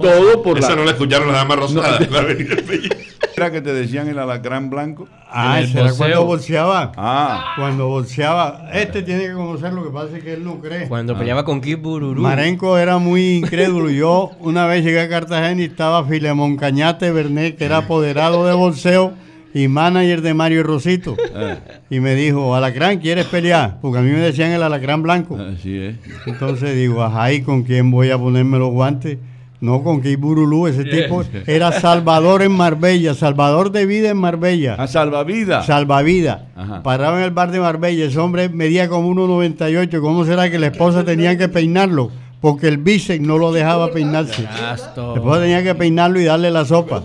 [0.00, 2.10] Todo por Esa la, no la escucharon las damas rosadas.
[2.10, 2.96] la avenida del Pellizco.
[3.36, 5.08] era que te decían el alacrán blanco.
[5.30, 6.92] Ah, ese era cuando bolseaba.
[6.96, 8.70] Ah, Cuando bolseaba.
[8.72, 10.88] Este tiene que conocer lo que pasa es que él no cree.
[10.88, 12.22] Cuando peleaba con Kid Bururu.
[12.22, 13.90] Marenco era muy incrédulo.
[13.90, 18.54] Yo una vez llegué a Cartagena y estaba Filemón Cañate Bernet, que era apoderado de
[18.54, 19.12] bolseo
[19.54, 21.16] y manager de Mario Rosito.
[21.34, 21.56] eh,
[21.90, 23.78] Y me dijo, Alacrán, ¿quieres pelear?
[23.80, 25.38] Porque a mí me decían el Alacrán Blanco.
[25.38, 25.96] así es.
[26.26, 29.18] Entonces digo, ajá, ¿y con quién voy a ponerme los guantes?
[29.60, 34.74] No, con Key Burulú, ese tipo era Salvador en Marbella, Salvador de vida en Marbella.
[34.74, 35.66] A salvavidas.
[35.66, 36.42] Salvavidas.
[36.54, 36.82] Ajá.
[36.84, 38.04] Paraba en el bar de Marbella.
[38.04, 40.00] Ese hombre medía como 1,98.
[40.00, 42.12] ¿Cómo será que la esposa tenía que peinarlo?
[42.40, 44.44] Porque el bíceps no lo dejaba peinarse.
[44.44, 47.02] La esposa tenía que peinarlo y darle la sopa.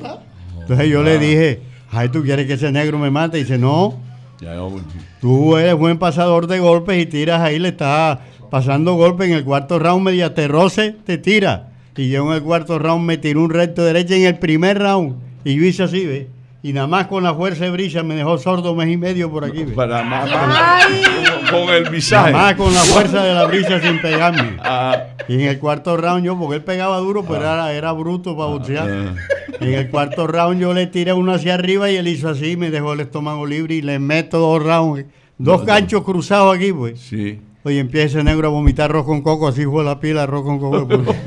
[0.62, 1.60] Entonces yo le dije,
[1.94, 3.38] ay, ¿tú quieres que ese negro me mate?
[3.40, 3.96] Y dice, no,
[4.42, 4.72] Ya, yo-
[5.22, 9.44] tú eres buen pasador de golpes y tiras ahí, le estás pasando golpes en el
[9.44, 11.70] cuarto round, media te roce, te tira.
[11.96, 15.16] Y yo en el cuarto round me tiró un recto derecha en el primer round.
[15.44, 16.28] Y yo hice así, ¿ves?
[16.66, 19.44] Y nada más con la fuerza de brilla me dejó sordo mes y medio por
[19.44, 19.74] aquí, ¿ves?
[19.76, 22.32] para más, con, con el Nada visaje.
[22.32, 24.58] más con la fuerza de la brisa sin pegarme.
[24.64, 28.36] Ah, Y en el cuarto round yo, porque él pegaba duro, pero era, era bruto
[28.38, 28.88] para boxear.
[29.60, 32.72] En el cuarto round yo le tiré uno hacia arriba y él hizo así, me
[32.72, 35.06] dejó el estómago libre y le meto dos rounds.
[35.38, 37.00] Dos ganchos cruzados aquí, pues.
[37.00, 37.40] sí.
[37.66, 40.60] Oye, empieza ese negro a vomitar arroz con coco, así fue la pila arroz con
[40.60, 40.86] coco.
[40.86, 41.18] pues.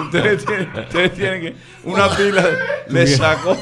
[0.00, 1.54] Ustedes tienen, ustedes tienen que.
[1.82, 2.46] Una pila
[2.88, 3.56] le sacó.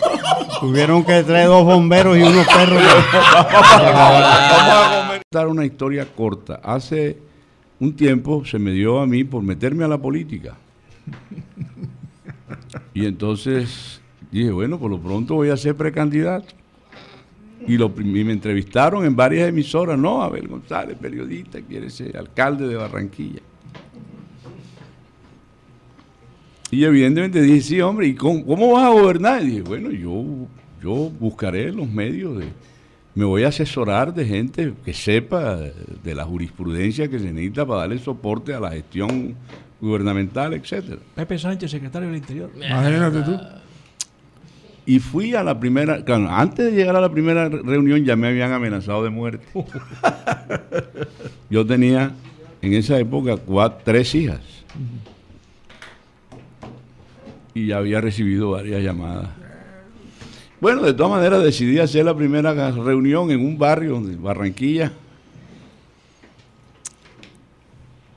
[0.61, 2.83] tuvieron que traer dos bomberos y unos perros.
[3.33, 6.61] Vamos a comentar una historia corta.
[6.63, 7.17] Hace
[7.81, 10.59] un tiempo se me dio a mí por meterme a la política.
[12.97, 14.01] Y entonces
[14.33, 16.55] dije, bueno, por lo pronto voy a ser precandidato.
[17.67, 19.99] Y, lo, y me entrevistaron en varias emisoras.
[19.99, 23.43] No, Abel González, periodista, quiere ser alcalde de Barranquilla.
[26.71, 29.43] Y evidentemente dije, sí, hombre, ¿y cómo, cómo vas a gobernar?
[29.43, 30.25] Y dije, bueno, yo,
[30.83, 32.47] yo buscaré los medios de...
[33.15, 37.81] Me voy a asesorar de gente que sepa de la jurisprudencia que se necesita para
[37.81, 39.37] darle soporte a la gestión
[39.81, 40.99] gubernamental, etcétera.
[41.15, 42.51] Pepe Sánchez, secretario del Interior.
[42.57, 43.39] Imagínate tú.
[44.89, 48.15] Y fui a la primera, claro, antes de llegar a la primera re- reunión ya
[48.15, 49.45] me habían amenazado de muerte.
[51.51, 52.13] Yo tenía
[52.63, 54.41] en esa época cuatro, tres hijas.
[57.55, 59.29] Y ya había recibido varias llamadas.
[60.61, 64.93] Bueno, de todas maneras decidí hacer la primera reunión en un barrio de Barranquilla.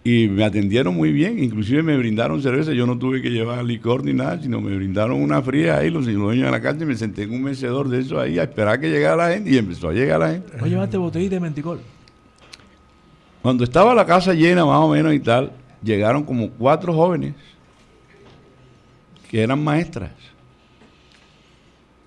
[0.04, 4.04] Y me atendieron muy bien, inclusive me brindaron cerveza, yo no tuve que llevar licor
[4.04, 6.96] ni nada, sino me brindaron una fría ahí, los dueños de la casa, y me
[6.96, 9.90] senté en un mecedor de eso ahí a esperar que llegara la gente, y empezó
[9.90, 10.54] a llegar la gente.
[10.58, 11.82] Voy a llevarte botellita de menticol.
[13.42, 15.52] Cuando estaba la casa llena más o menos y tal,
[15.84, 17.34] llegaron como cuatro jóvenes
[19.30, 20.12] que eran maestras.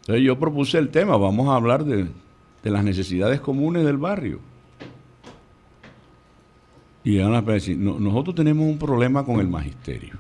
[0.01, 2.09] Entonces yo propuse el tema, vamos a hablar de,
[2.63, 4.41] de las necesidades comunes del barrio.
[7.05, 10.15] Y llegaron a decir, "No- nosotros tenemos un problema con el magisterio.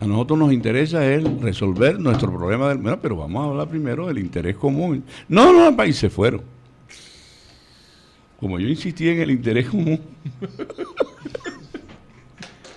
[0.00, 2.78] A nosotros nos interesa es resolver nuestro problema del...
[2.78, 5.04] Bueno, pero vamos a hablar primero del interés común.
[5.28, 6.42] No, no, y se fueron.
[8.40, 10.00] Como yo insistí en el interés común,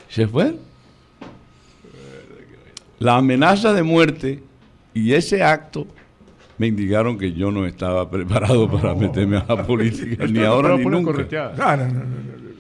[0.10, 0.58] Se fue.
[3.00, 4.42] La amenaza de muerte
[4.94, 5.86] y ese acto
[6.58, 10.86] me indicaron que yo no estaba preparado para meterme a la política, ni ahora ni
[10.86, 11.28] nunca.
[11.60, 12.04] Ah, no, no,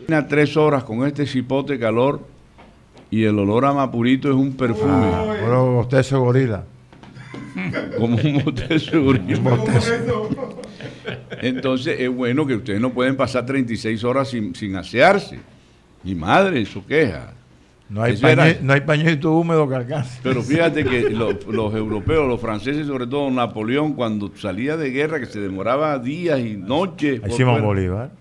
[0.08, 2.19] no, tres horas con este cipote calor
[3.10, 5.08] y el olor a mapurito es un perfume,
[5.39, 6.63] Pero usted es gorila.
[7.97, 9.13] como un motezo.
[11.41, 15.39] Entonces es bueno que ustedes no pueden pasar 36 horas sin, sin asearse.
[16.03, 17.34] Mi madre, eso queja.
[17.87, 20.19] No hay, pañe- no hay pañito húmedo que alcance.
[20.23, 25.19] Pero fíjate que lo- los europeos, los franceses, sobre todo Napoleón, cuando salía de guerra,
[25.19, 27.21] que se demoraba días y noches.
[27.23, 27.67] Ahí por Simón fuera.
[27.67, 28.11] Bolívar.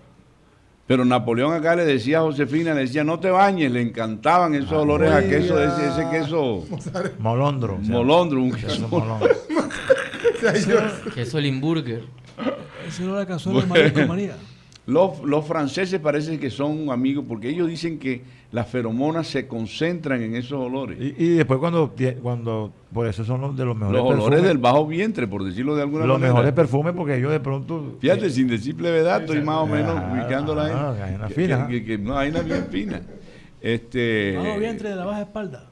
[0.87, 4.71] Pero Napoleón acá le decía a Josefina, le decía, no te bañes, le encantaban esos
[4.73, 6.63] olores a queso, ese, ese queso
[7.17, 7.79] Molondro.
[7.81, 9.29] molondro, un queso queso molondro.
[11.15, 12.03] Queso Limburger.
[12.87, 14.35] Eso no la cazuela María.
[14.87, 18.21] Los, los franceses parece que son amigos porque ellos dicen que
[18.51, 20.99] las feromonas se concentran en esos olores.
[21.01, 24.47] Y, y después cuando, cuando, por eso son los de los mejores Los olores perfumes.
[24.47, 26.33] del bajo vientre, por decirlo de alguna los manera.
[26.33, 27.95] mejores perfumes porque ellos de pronto...
[27.99, 31.01] Fíjate, sin decir plevedad, estoy más o menos Ah, ubicándola ah, ahí.
[31.09, 31.67] hay una Que- fina.
[31.67, 33.01] que- que- no, hay una bien fina.
[33.61, 35.69] Este, Bajo vientre de la baja espalda.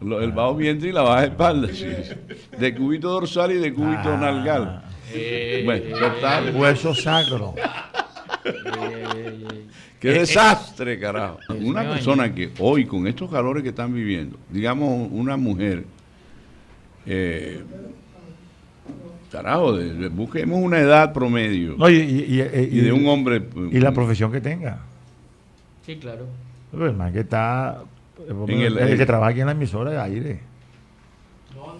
[0.00, 1.86] lo- el bajo vientre y la baja espalda, sí.
[2.58, 4.82] De cubito dorsal y de cúbito Ah.
[5.12, 5.64] Nalgal.
[5.64, 6.54] bueno, total.
[6.56, 7.54] Hueso sacro.
[10.00, 11.38] Qué desastre, carajo.
[11.60, 15.84] Una persona que hoy, con estos calores que están viviendo, digamos una mujer,
[17.04, 17.62] eh,
[19.32, 23.42] carajo, de- de- busquemos una edad promedio No, y, y- y- y de un hombre.
[23.72, 24.78] y la profesión que tenga.
[25.84, 26.26] Sí, claro.
[26.70, 27.82] Pero el man que está...
[28.28, 30.40] En el- el, que trabaja aquí en la emisora de aire.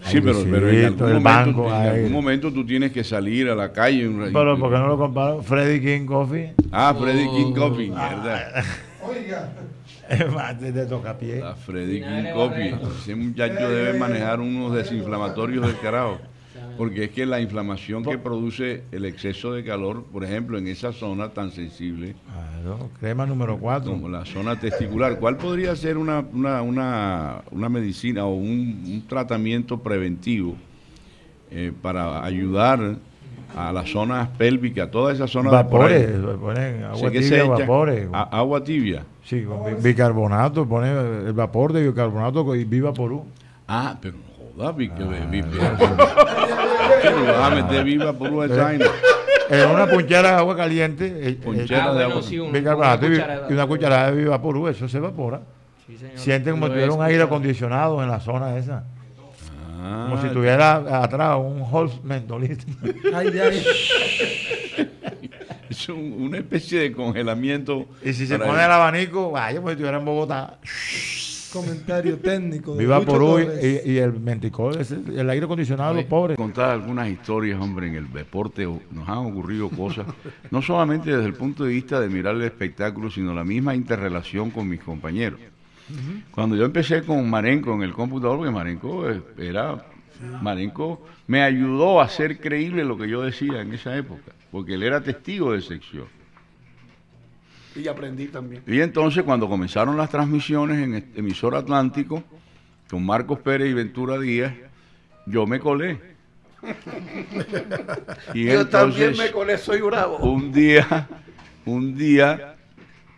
[0.03, 1.97] Sí, pero, pero en algún, el momento, banco, en aire.
[1.97, 4.07] algún momento tú tienes que salir a la calle.
[4.09, 4.39] un ratito.
[4.39, 5.43] Pero ¿por qué no lo comparo?
[5.43, 6.55] Freddy King Coffee.
[6.73, 7.55] Ah, Freddy King Oh.
[7.55, 8.63] Coffee, mierda.
[10.09, 11.43] Es más, de, de tocapié.
[11.45, 12.75] Ah, Freddy King Coffee.
[13.03, 16.19] Ese muchacho debe manejar unos desinflamatorios del carajo.
[16.79, 20.93] Porque es que la inflamación que produce el exceso de calor, por ejemplo, en esa
[20.93, 23.91] zona tan sensible Claro, crema número 4.
[23.91, 29.05] como la zona testicular, ¿cuál podría ser una, una, una, una medicina o un, un
[29.09, 30.55] tratamiento preventivo
[31.51, 32.97] eh, para ayudar
[33.57, 38.09] a las zonas pélvicas, toda esa zona Vapores, de ponen agua tibia, vapores.
[38.13, 39.05] a- agua tibia.
[39.25, 40.91] Sí, con bi- bicarbonato, pone
[41.27, 43.23] el vapor de bicarbonato y viva por un.
[43.67, 44.17] Ah, pero
[44.59, 44.75] vas
[47.53, 48.87] a meter viva por una vaina.
[49.51, 52.31] En una punchera de agua caliente, eh, eh, Ponchera Ah, de bueno, agua.
[52.31, 52.39] y,
[53.53, 54.11] una cucharada.
[54.11, 55.41] de viva por eso se evapora.
[56.17, 58.85] Sienten como si tuviera un aire acondicionado en la zona esa.
[59.81, 62.65] Ah, Como si tuviera atrás un Holz mentolista.
[63.15, 63.65] Ay, ay.
[65.71, 67.87] es un- una especie de congelamiento.
[68.05, 70.59] Y si se pone el- el abanico, vaya, como si estuviera en Bogotá.
[71.53, 72.75] Comentario técnico.
[72.75, 73.85] de Viva Lucho por Torres.
[73.85, 76.37] y, y el menticol, el, aire acondicionado de los pobres.
[76.37, 80.07] contar algunas historias, hombre, en el deporte nos han ocurrido cosas,
[80.51, 84.51] no solamente desde el punto de vista de mirar el espectáculo, sino la misma interrelación
[84.51, 85.41] con mis compañeros.
[86.31, 89.07] Cuando yo empecé con Marenco en el computador, porque Marenco
[89.39, 89.87] era,
[90.43, 94.83] Marenco me ayudó a hacer creíble lo que yo decía en esa época, porque él
[94.83, 96.18] era testigo de sección.
[97.79, 98.63] Y aprendí también.
[98.67, 102.23] Y entonces cuando comenzaron las transmisiones en este emisor Atlántico,
[102.91, 104.53] con Marcos Pérez y Ventura Díaz,
[105.27, 106.01] yo me colé.
[108.35, 110.17] Y Yo también me colé, soy bravo.
[110.19, 111.07] un día,
[111.65, 112.57] un día,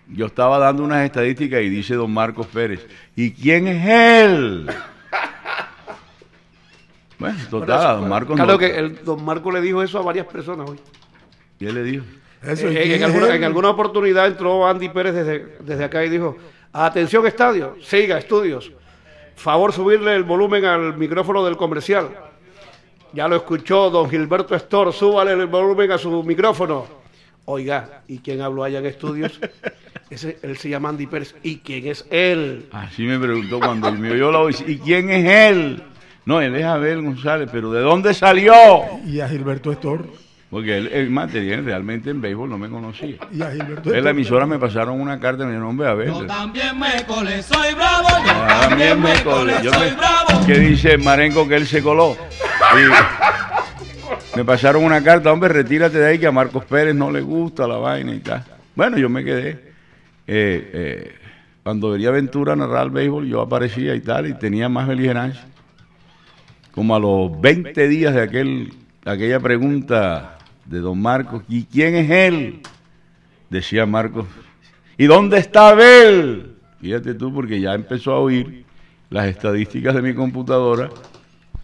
[0.09, 4.70] yo estaba dando unas estadísticas y dice don Marcos Pérez, ¿y quién es él?
[7.18, 8.59] Bueno, total, don Marcos Claro no.
[8.59, 10.79] que el don Marco le dijo eso a varias personas hoy.
[11.59, 12.05] ¿Y él le dijo?
[12.42, 13.35] Eso, Eh, ¿y en, alguna, él?
[13.37, 16.37] en alguna oportunidad entró Andy Pérez desde, desde acá y dijo,
[16.72, 18.72] atención estadio, siga estudios,
[19.37, 22.09] favor subirle el volumen al micrófono del comercial.
[23.12, 26.87] Ya lo escuchó don Gilberto Estor, súbale el volumen a su micrófono.
[27.44, 29.38] Oiga, ¿y quién habló allá en estudios?
[30.11, 31.35] Ese, él se llama Andy Pérez.
[31.42, 32.68] ¿Y quién es él?
[32.72, 34.61] Así me preguntó cuando él me oyó la voz.
[34.66, 35.83] ¿Y quién es él?
[36.24, 38.55] No, él es Abel González, pero ¿de dónde salió?
[39.07, 40.07] Y a Gilberto Estor.
[40.51, 43.16] Porque él, el material realmente en béisbol no me conocía.
[43.32, 46.26] Y a Gilberto En la emisora me pasaron una carta en el nombre de Abel.
[46.26, 48.09] También me colé, soy bravo.
[48.09, 49.55] Yo Ah, También me colé.
[49.62, 52.16] Yo me- que dice Marenco que él se coló.
[54.34, 57.20] Y me pasaron una carta, hombre, retírate de ahí que a Marcos Pérez no le
[57.20, 58.44] gusta la vaina y tal.
[58.74, 59.51] Bueno, yo me quedé.
[60.26, 61.14] Eh, eh,
[61.62, 65.44] cuando vería Ventura narrar el béisbol, yo aparecía y tal, y tenía más beligerancia.
[66.72, 68.72] Como a los 20 días de aquel,
[69.05, 70.38] aquella pregunta
[70.71, 72.61] de don Marcos, ¿y quién es él?
[73.51, 74.27] Decía Marcos,
[74.97, 76.55] ¿y dónde está Abel?
[76.81, 78.64] Fíjate tú, porque ya empezó a oír
[79.11, 80.89] las estadísticas de mi computadora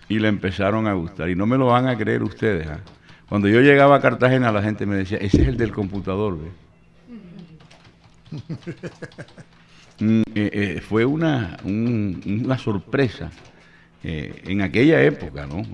[0.09, 1.31] y le empezaron a gustar.
[1.31, 2.67] Y no me lo van a creer ustedes.
[2.67, 2.81] ¿ah?
[3.29, 6.39] Cuando yo llegaba a Cartagena, la gente me decía, ese es el del computador.
[6.39, 6.51] ¿ve?".
[9.99, 13.31] Mm, eh, eh, fue una, un- una sorpresa
[14.09, 15.65] eh, en aquella época, ¿no?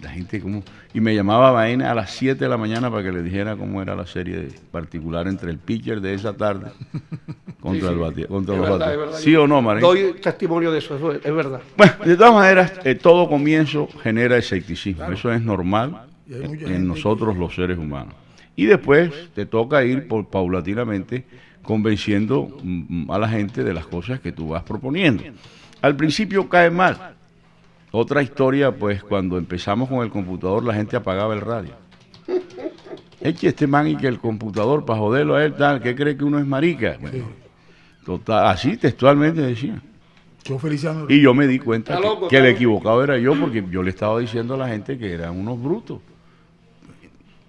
[0.00, 0.62] La gente como...
[0.94, 3.82] Y me llamaba Baena a las 7 de la mañana para que le dijera cómo
[3.82, 6.70] era la serie particular entre el pitcher de esa tarde
[7.60, 9.18] contra, Sí, el bate- contra los verdad, verdad.
[9.18, 9.80] ¿Sí o no, Marín?
[9.80, 11.62] Doy testimonio de eso, eso es, es verdad.
[11.76, 15.10] Bueno, de todas maneras, eh, todo comienzo genera escepticismo.
[15.10, 18.14] Eso es normal en, nosotros los seres humanos.
[18.54, 21.24] Y después te toca ir por, paulatinamente
[21.62, 25.24] convenciendo mm, a la gente de las cosas que tú vas proponiendo.
[25.82, 27.16] Al principio cae mal.
[27.92, 31.72] Otra historia, pues cuando empezamos con el computador, la gente apagaba el radio.
[33.20, 36.24] Eche este man y que el computador, para joderlo a él, tal, ¿qué cree que
[36.24, 36.96] uno es marica?
[37.00, 37.24] Bueno,
[38.04, 39.82] total, así textualmente decía.
[40.44, 41.06] Yo Feliciano.
[41.08, 43.90] Y yo me di cuenta que, loco, que el equivocado era yo porque yo le
[43.90, 46.00] estaba diciendo a la gente que eran unos brutos.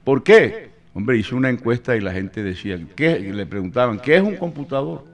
[0.04, 0.72] ¿Por qué?
[0.94, 3.18] Hombre, hice una encuesta y la gente decía, ¿qué?
[3.18, 5.06] Y le preguntaban, ¿qué es un computador?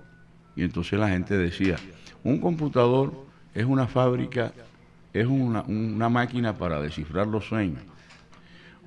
[0.56, 1.76] Y entonces la gente decía,
[2.24, 3.14] un computador
[3.54, 4.54] es una fábrica,
[5.22, 7.82] es una, una máquina para descifrar los sueños.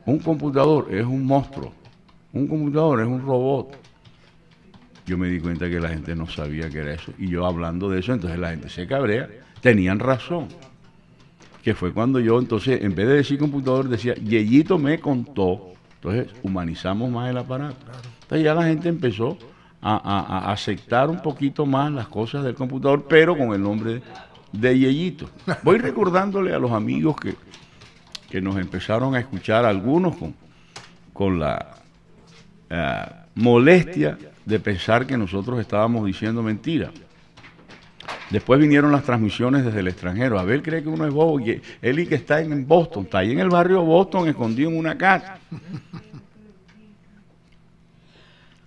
[0.06, 1.72] Un computador es un monstruo.
[2.32, 3.76] Un computador es un robot.
[5.06, 7.12] Yo me di cuenta que la gente no sabía que era eso.
[7.18, 9.28] Y yo hablando de eso, entonces la gente se cabrea.
[9.60, 10.48] Tenían razón.
[11.62, 15.72] Que fue cuando yo, entonces, en vez de decir computador, decía, Yeyito me contó.
[15.96, 17.76] Entonces, humanizamos más el aparato.
[18.22, 19.36] Entonces ya la gente empezó
[19.82, 24.00] a, a- a aceptar un poquito más las cosas del computador, pero con el nombre
[24.52, 25.30] de Yeyito.
[25.62, 27.34] Voy recordándole a los amigos que,
[28.28, 30.34] que nos empezaron a escuchar, algunos con,
[31.12, 31.74] con la
[32.70, 36.90] ah, molestia de pensar que nosotros estábamos diciendo mentiras.
[38.30, 40.38] Después vinieron las transmisiones desde el extranjero.
[40.38, 41.60] Abel cree que uno es bobo y
[42.06, 45.38] que está en Boston, está ahí en el barrio Boston, escondido en una casa.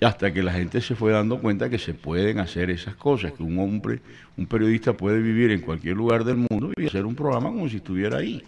[0.03, 3.43] Hasta que la gente se fue dando cuenta que se pueden hacer esas cosas, que
[3.43, 4.01] un hombre,
[4.37, 7.77] un periodista puede vivir en cualquier lugar del mundo y hacer un programa como si
[7.77, 8.43] estuviera ahí.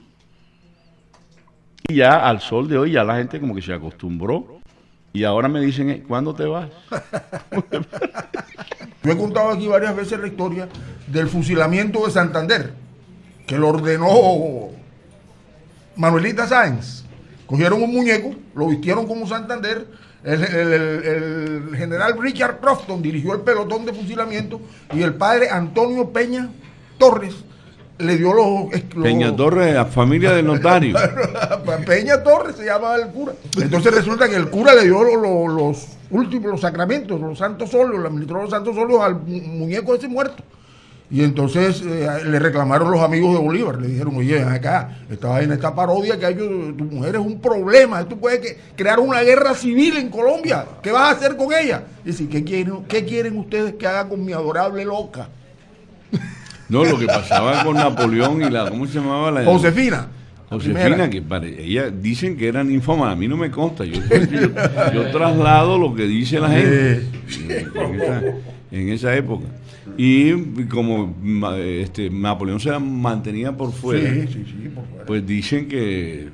[1.88, 4.60] Y ya al sol de hoy ya la gente como que se acostumbró
[5.14, 6.70] y ahora me dicen, "Eh, ¿cuándo te vas?
[9.04, 10.68] Yo he contado aquí varias veces la historia
[11.08, 12.74] del fusilamiento de Santander,
[13.46, 14.70] que lo ordenó
[15.96, 17.04] Manuelita Sáenz.
[17.46, 19.86] Cogieron un muñeco, lo vistieron como Santander.
[20.26, 24.60] El, el- el- el general Richard Crofton dirigió el pelotón de fusilamiento
[24.94, 26.50] y el padre Antonio Peña
[26.98, 27.36] Torres
[28.00, 28.72] le dio los...
[28.96, 30.98] los- Peña Torres, la familia del notario.
[31.86, 33.34] Peña Torres se llamaba el cura.
[33.62, 37.74] Entonces resulta que el cura le dio lo- lo- los últimos, los sacramentos, los santos
[37.74, 40.44] óleos, le administró los santos óleos al mu- muñeco ese muerto.
[41.12, 45.40] Y entonces eh, le reclamaron los amigos de Bolívar, le dijeron, oye, ven acá, esta
[45.44, 49.22] en esta parodia que hay, tu mujer es un problema, tú puedes que- crear una
[49.22, 51.84] guerra civil en Colombia, ¿qué vas a hacer con ella?
[52.04, 55.30] Y dice, ¿qué quieren, ¿qué quieren ustedes que haga con mi adorable loca?
[56.70, 59.30] No, lo que pasaba con Napoleón y la, ¿cómo se llamaba?
[59.30, 60.08] La, Josefina.
[60.50, 64.92] Josefina, que pare- ella dicen que eran ninfómanas, a mí no me consta, yo, yo-
[64.94, 67.08] yo traslado lo que dice la gente
[67.48, 68.22] en esa,
[68.72, 69.46] en esa época.
[69.98, 70.34] Y
[70.66, 71.16] como
[71.58, 75.06] este, Napoleón se mantenía por fuera, Sí, sí, sí, por fuera.
[75.06, 76.30] pues dicen que eh,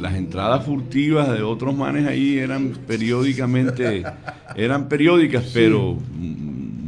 [0.00, 4.02] las entradas furtivas de otros manes ahí eran periódicamente,
[4.56, 5.96] eran periódicas, pero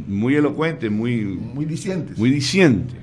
[0.07, 2.17] muy elocuentes, muy, Muy dicientes.
[2.17, 2.95] muy diciente.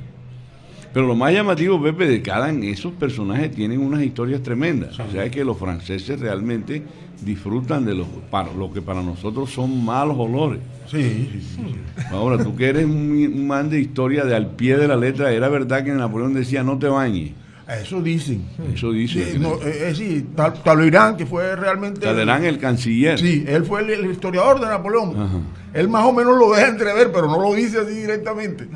[0.97, 4.99] Pero lo más llamativo, Pepe, de cada esos personajes tienen unas historias tremendas.
[4.99, 6.83] O sea, es que los franceses realmente
[7.21, 10.61] disfrutan de los, para, lo que para nosotros son malos olores.
[10.91, 12.05] Sí, sí, sí.
[12.11, 15.33] Ahora, tú que eres un, un man de historia de al pie de la letra,
[15.33, 17.33] era verdad que Napoleón decía no te bañes.
[17.69, 18.43] Eso dicen.
[18.73, 19.33] Eso dice.
[19.33, 22.01] Sí, no, eh, eh, sí, Tal- Talleyrand, que fue realmente...
[22.01, 23.19] Talleyrand, el canciller.
[23.19, 25.21] Sí, él fue el, el historiador de Napoleón.
[25.21, 25.39] Ajá.
[25.75, 28.67] Él más o menos lo deja entrever, pero no lo dice así directamente.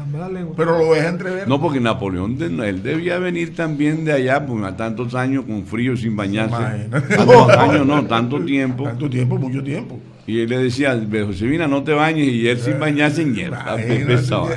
[0.57, 1.47] Pero lo deja entrever.
[1.49, 5.65] No, porque Napoleón, de- él debía venir también de allá, pues a tantos años con
[5.67, 6.89] frío, sin bañarse.
[6.91, 8.85] Tantos años, no, tanto tiempo.
[8.85, 10.01] Tanto tiempo, mucho tiempo.
[10.27, 13.77] Y él le decía, Josefina, no te bañes, y él sin bañarse en hierba.
[13.77, 14.49] Pesado.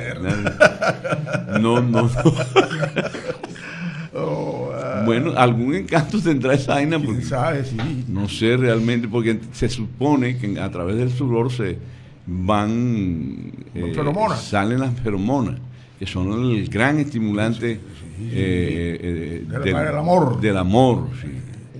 [1.60, 2.10] No, no, no.
[4.16, 4.70] Oh,
[5.04, 7.64] Bueno, algún encanto tendrá esa vaina, porque ¿Quién sabe?
[7.64, 7.76] Sí.
[8.08, 11.76] no sé realmente, porque se supone que a través del sudor se
[12.26, 14.42] van, eh, feromonas.
[14.42, 15.56] salen las feromonas,
[15.98, 17.78] que son el gran estimulante eh,
[19.02, 20.40] eh, Del- del, del amor.
[20.40, 21.28] Del amor, sí.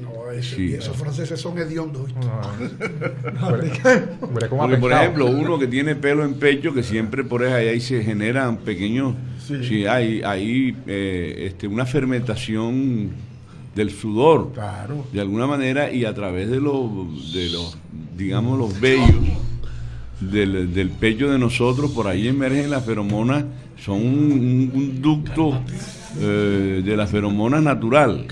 [0.03, 0.11] No,
[0.59, 2.13] y esos franceses son hediondos.
[3.63, 3.91] ¿viste?
[4.21, 8.03] Porque, por ejemplo, uno que tiene pelo en pecho, que siempre por ahí, ahí se
[8.03, 9.15] generan pequeños,
[9.47, 13.11] sí, hay, hay eh, este, una fermentación
[13.75, 15.05] del sudor, Claro.
[15.13, 17.77] de alguna manera, y a través de los, de los
[18.17, 19.15] digamos, los vellos
[20.21, 23.45] del, del pecho de nosotros, por ahí emergen las feromonas,
[23.77, 25.61] son un, un- un ducto
[26.21, 28.27] eh, de las feromonas natural.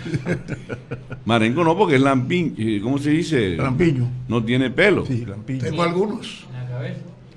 [1.24, 3.56] Marenco no, porque es lampiño, eh, ¿cómo se dice?
[3.56, 4.08] Lampiño.
[4.28, 5.02] No tiene pelo.
[5.04, 6.46] Tengo algunos.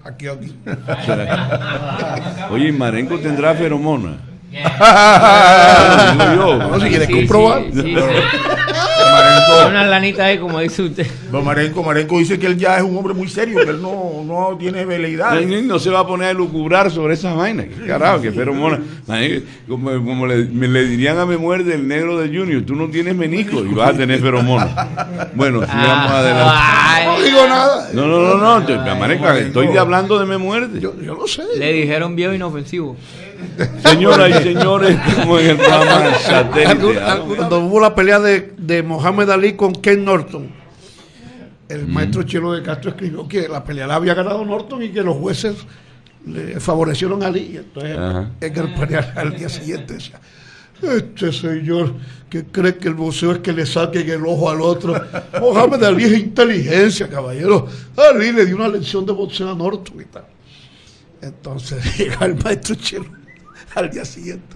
[0.06, 0.56] Aquí, aquí.
[2.52, 4.18] Oye, ¿y Marenco tendrá feromona.
[6.36, 7.64] No, si quieres comprobar.
[9.06, 9.36] Pero-.
[9.36, 11.08] Marenco- Una lanita ahí, como dice usted.
[11.32, 14.24] Don Marenco, Marenco dice que él ya es un hombre muy serio, que él no,
[14.26, 15.40] no tiene veleidad.
[15.40, 17.66] No, no se va a poner a lucubrar sobre esas vainas.
[17.68, 18.80] ¿Qué Carajo, que feromona.
[19.08, 22.76] Marenco, Como, como le, me le dirían a mi muerte el negro de Junior, tú
[22.76, 24.68] no tienes menisco y vas a tener feromona.
[25.34, 26.54] Bueno, sigamos adelante.
[26.56, 27.90] Ay, No digo nada.
[27.94, 30.80] No, no, no, no, te- Marenco, estoy hablando de mi muerte.
[30.80, 31.44] Yo, yo lo sé.
[31.58, 32.96] le dijeron viejo inofensivo.
[33.84, 37.00] Señoras y señores, como en el programa satélite.
[37.02, 37.20] ¿ah?
[37.36, 40.50] Cuando hubo la pelea de, de Mohamed Ali con Ken Norton,
[41.68, 45.04] el maestro Chelo de Castro escribió que la pelea la había ganado Norton y que
[45.04, 45.58] los jueces
[46.26, 47.52] le favorecieron a Ali.
[47.54, 48.32] Y entonces, Ajá.
[48.40, 50.22] en el pelea al día siguiente decía,
[50.82, 51.94] este señor
[52.30, 54.94] que cree que el boxeo es que le saquen el ojo al otro.
[55.42, 57.68] Mohamed Ali es inteligencia, caballero.
[57.98, 60.26] Ali le dio una lección de boxeo a Norton y tal.
[61.22, 63.08] Entonces llega el maestro Chelo
[63.76, 64.56] al día siguiente.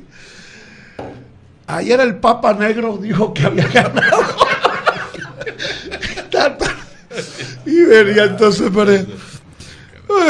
[1.69, 4.25] Ayer el Papa Negro dijo que había ganado.
[7.63, 9.05] y venía entonces para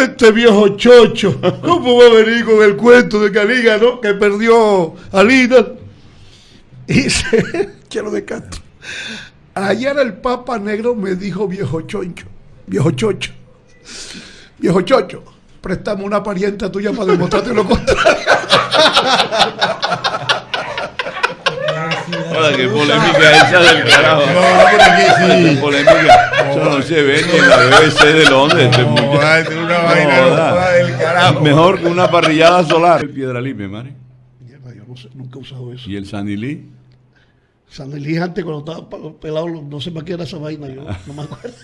[0.04, 4.16] este viejo chocho, ¿cómo va a venir con el cuento de que Ali ganó, que
[4.16, 5.66] perdió a Lina?
[6.88, 8.62] Y dice, Chelo de Castro,
[9.54, 12.26] ayer el Papa Negro me dijo viejo choncho,
[12.68, 13.32] viejo chocho,
[14.58, 15.24] viejo chocho,
[15.62, 18.26] préstame una parienta tuya para demostrarte lo contrario.
[22.40, 24.22] Hola, qué polémica esa del carajo.
[24.26, 25.58] No, no, que sí.
[25.60, 26.52] Polémica.
[26.52, 28.70] Eso no se ve ni en la BBC de Londres.
[28.72, 29.60] este muchacho.
[29.60, 31.42] una vaina del carajo.
[31.42, 33.02] Mejor que una parrillada solar.
[33.02, 33.68] El piedra libre.
[33.68, 35.90] Mierda, yo no sé, nunca he usado eso.
[35.90, 36.70] Y el Sanilí.
[37.68, 41.14] San Elige antes cuando estaba pelado, no sé para qué era esa vaina, yo no
[41.14, 41.56] me acuerdo.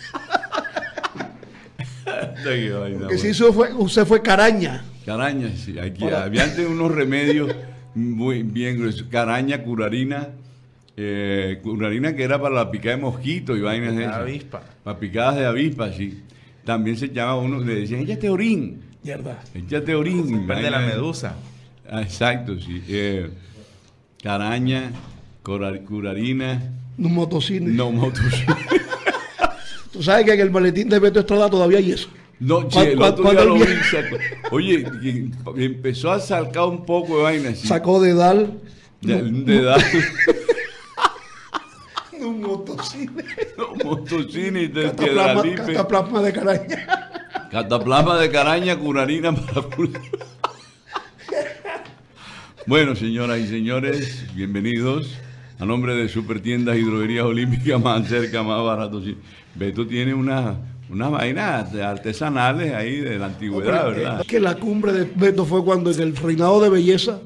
[2.99, 4.83] Lo que hizo fue, usted fue caraña.
[5.05, 5.79] Caraña, sí.
[5.79, 7.55] Aquí, había antes unos remedios
[7.95, 9.07] muy bien gruesos.
[9.09, 10.29] Caraña, curarina.
[10.97, 14.15] Eh, curarina que era para la picada de mosquito y vainas de esas.
[14.15, 14.63] avispa.
[14.83, 16.21] Para picadas de avispa, sí.
[16.63, 18.81] También se echaba uno, le decían, échate orín.
[19.03, 19.39] Mierda.
[19.53, 20.47] Échate orín.
[20.47, 21.35] Verde la de- medusa.
[21.89, 22.81] Ah, exacto, sí.
[22.87, 23.29] Eh,
[24.23, 24.91] caraña,
[25.43, 27.69] cora- curarina, Un motocine.
[27.71, 28.57] no motocicleta.
[29.91, 32.09] Tú sabes que en el maletín de Beto Estrada todavía hay eso.
[32.39, 34.17] No, che, el otro día lo él vi, sacó-
[34.55, 34.85] Oye,
[35.57, 37.65] empezó a sacar un poco de vaina así.
[37.67, 38.59] Sacó de Dal
[39.01, 39.77] de, de edad.
[42.55, 43.23] un motocine.
[43.57, 47.09] No, motocine y de Cataplasma, cataplasma de caraña.
[47.51, 50.01] Cataplasma de caraña, curarina para curar.
[52.67, 55.15] Bueno, señoras y señores, bienvenidos.
[55.59, 59.01] A nombre de Supertiendas y Droguerías Olímpicas, más cerca, más barato.
[59.55, 60.57] Beto tiene unas
[60.89, 64.21] unas vainas artesanales ahí de la antigüedad, ¿verdad?
[64.21, 67.19] es que la cumbre de Beto fue cuando en el reinado de belleza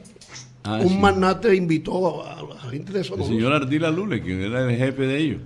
[0.64, 0.98] Ah, un sí.
[0.98, 3.30] magnate invitó a, la gente de El Sonora.
[3.30, 5.42] señor Ardila Lule, que era el jefe de ellos.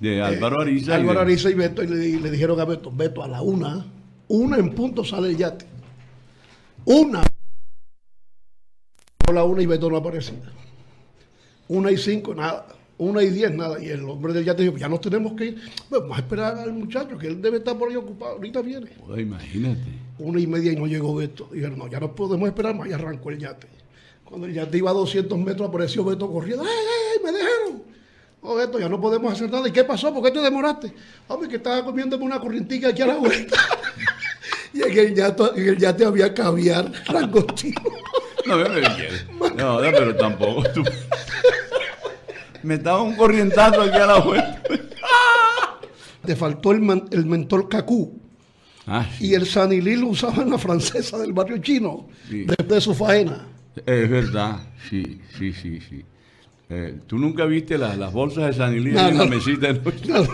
[0.00, 0.92] De Álvaro Ariza.
[0.92, 3.42] Eh, Álvaro Ariza y Beto, y le, y le dijeron a Beto, Beto, a la
[3.42, 3.86] una,
[4.28, 5.66] una en punto sale el yate.
[6.84, 7.22] Una.
[9.26, 10.52] A la una y Beto no aparecía.
[11.68, 12.66] Una y cinco, nada.
[12.98, 13.82] Una y diez, nada.
[13.82, 15.54] Y el hombre del yate dijo, ya nos tenemos que ir.
[15.88, 18.32] Bueno, vamos a esperar al muchacho, que él debe estar por ahí ocupado.
[18.32, 18.90] Ahorita viene.
[19.16, 19.82] Imagínate.
[20.18, 21.48] Una y media y no llegó Beto.
[21.52, 22.88] Dijeron, no, ya no podemos esperar más.
[22.88, 23.68] Y arrancó el yate.
[24.28, 26.62] Cuando el yate iba a 200 metros, apareció Beto corriendo.
[26.64, 27.82] ¡Ay, ay, me dejaron!
[28.42, 29.66] Oh, Beto, ya no podemos hacer nada.
[29.66, 30.12] ¿Y qué pasó?
[30.12, 30.92] ¿Por qué te demoraste?
[31.28, 33.56] Hombre, que estaba comiéndome una corrientica aquí a la vuelta.
[34.74, 37.80] y en el, yate, en el yate había caviar, langostino.
[38.46, 39.26] No, quieres.
[39.56, 40.82] No, no, pero tampoco tú.
[42.62, 44.62] Me estaba un corrientazo aquí a la vuelta.
[46.24, 48.20] Te faltó el, man- el mentor cacú.
[48.86, 52.44] Ah, Y el sanilí lo usaba en la francesa del barrio chino, Sí.
[52.44, 53.46] después de su faena.
[53.86, 56.04] Es verdad, sí, sí, sí, sí.
[56.70, 59.24] Eh, ¿Tú nunca viste las, las bolsas de San No, en no.
[59.24, 60.12] la mesita de noche?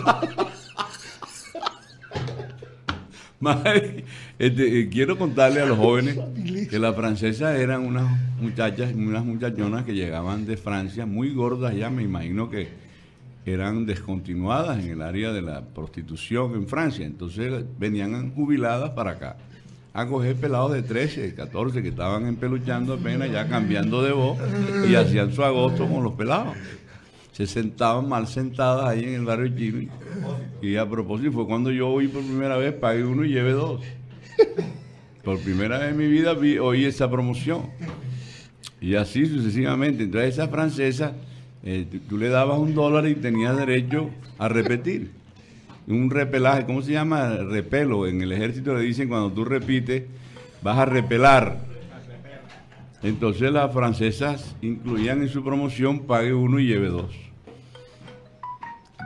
[3.39, 4.03] Madre,
[4.39, 6.17] este, eh, quiero contarle a los jóvenes
[6.69, 8.05] que las francesas eran unas
[8.41, 12.69] muchachas, unas muchachonas que llegaban de Francia, muy gordas ya, me imagino que
[13.45, 17.05] eran descontinuadas en el área de la prostitución en Francia.
[17.05, 19.37] Entonces venían jubiladas para acá
[19.95, 24.37] a coger pelados de 13, 14 que estaban empeluchando apenas, ya cambiando de voz
[24.89, 26.53] y hacían su agosto con los pelados.
[27.31, 29.89] Se sentaban mal sentadas ahí en el barrio chino.
[30.61, 33.81] Y a propósito, fue cuando yo oí por primera vez, pagué uno y llevé dos.
[35.23, 37.61] Por primera vez en mi vida vi, oí esa promoción.
[38.81, 40.03] Y así sucesivamente.
[40.03, 41.13] Entonces esa francesa,
[41.63, 45.11] eh, tú le dabas un dólar y tenías derecho a repetir.
[45.87, 47.37] Un repelaje, ¿cómo se llama?
[47.37, 48.07] Repelo.
[48.07, 50.03] En el ejército le dicen cuando tú repites,
[50.61, 51.59] vas a repelar.
[53.03, 57.13] Entonces las francesas incluían en su promoción pague uno y lleve dos.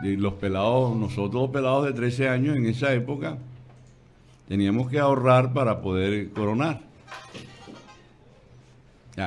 [0.04, 3.38] Y los pelados, nosotros pelados de 13 años en esa época,
[4.48, 6.80] teníamos que ahorrar para poder coronar.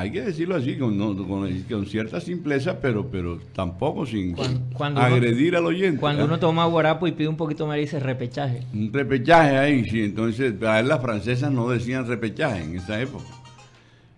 [0.01, 4.35] Hay que decirlo así, con, no- con- con cierta simpleza, pero, pero tampoco sin
[4.75, 6.01] Cuando uno- agredir al oyente.
[6.01, 6.27] Cuando ¿ah?
[6.27, 8.63] uno toma guarapo y pide un poquito más, dice repechaje.
[8.73, 10.03] Un repechaje ahí, sí.
[10.03, 13.25] Entonces, a él las francesas no decían repechaje en esa época.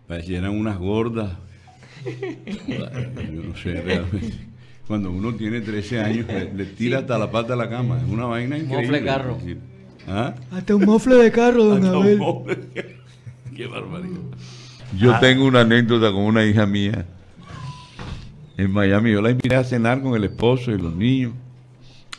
[0.07, 1.33] Parecían unas gordas.
[2.67, 4.33] Yo no sé, realmente.
[4.87, 7.99] Cuando uno tiene 13 años, le, le tira hasta la pata de la cama.
[8.05, 8.83] Es una vaina increíble.
[9.01, 9.39] Mofle carro.
[10.07, 10.35] ¿Ah?
[10.51, 12.19] Hasta un mofle de carro, don Hasta un Abel.
[12.19, 12.59] mofle.
[13.57, 14.19] Qué barbaridad.
[14.99, 17.05] Yo tengo una anécdota con una hija mía
[18.57, 19.13] en Miami.
[19.13, 21.33] Yo la invité a cenar con el esposo y los niños.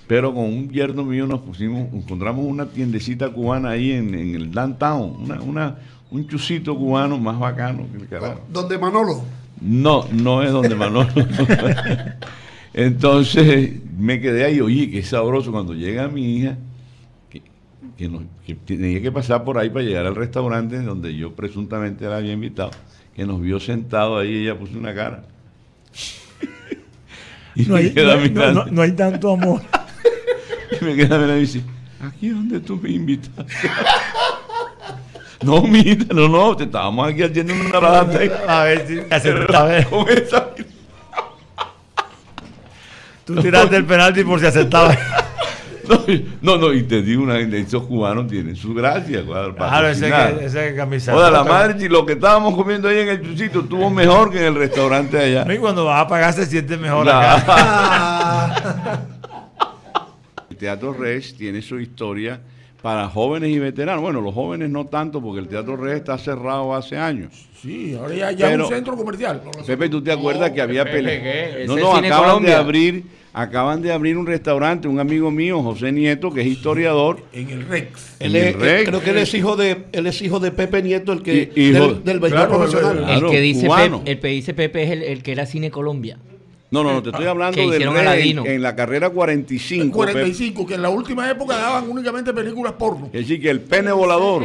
[0.07, 4.51] Pero con un yerno mío nos pusimos, encontramos una tiendecita cubana ahí en, en el
[4.51, 5.75] downtown, una, una,
[6.11, 8.41] un chucito cubano más bacano que el carajo.
[8.51, 9.23] Donde Manolo.
[9.61, 11.07] No, no es donde Manolo.
[12.73, 16.57] Entonces me quedé ahí, oye, qué sabroso cuando llega mi hija,
[17.97, 22.05] que, nos- que tenía que pasar por ahí para llegar al restaurante donde yo presuntamente
[22.05, 22.71] la había invitado,
[23.15, 25.23] que nos vio sentado ahí, ella puso una cara.
[27.55, 29.61] y No me hay, queda no no- mirando, no- no hay tanto amor.
[30.81, 31.61] y me queda mirando y dice,
[32.01, 33.69] aquí es donde tú me invitaste.
[35.43, 38.19] No, mira, no, no, te estábamos aquí haciendo una rata.
[38.47, 39.83] A ver si aceptaba.
[39.83, 40.49] Con esa
[43.25, 44.95] Tú tiraste el penalti por si aceptaba.
[46.41, 49.23] No, no, y te digo una gente, esos cubanos tienen su gracia.
[49.25, 52.99] Claro, ese que- ese que camisa Joda, la madre, si lo que estábamos comiendo ahí
[52.99, 55.51] en el chucito estuvo mejor que en el restaurante allá.
[55.53, 59.01] Y cuando vas a pagar se siente mejor La- acá.
[60.49, 62.39] El Teatro Rex tiene su historia
[62.85, 64.03] para jóvenes y veteranos.
[64.03, 67.33] Bueno, los jóvenes no tanto, porque el Teatro Rex está cerrado hace años.
[67.59, 69.41] Sí, ahora ya, ya es un centro comercial.
[69.65, 71.65] Pepe, ¿tú te acuerdas que había peleas?
[71.67, 72.51] No, no, acaban Colombia.
[72.51, 77.23] de abrir, acaban de abrir un restaurante, un amigo mío, José Nieto, que es historiador.
[77.33, 78.17] En el Rex.
[78.19, 78.87] Él En el Rex.
[78.89, 81.69] creo que él es hijo de, él es hijo de Pepe Nieto, el que Y-
[81.71, 82.97] hijo- del, del claro, profesional.
[83.03, 83.67] Claro, el que dice.
[83.67, 86.19] Pepe, el que dice Pepe es el, el que era Cine Colombia.
[86.71, 88.43] No, no, no, te estoy hablando Que del Aladino.
[88.45, 89.83] en la carrera 45.
[89.83, 90.11] Pepe.
[90.13, 93.05] 45, que en la última época daban únicamente películas porno.
[93.13, 94.43] Es decir, que el pene volador.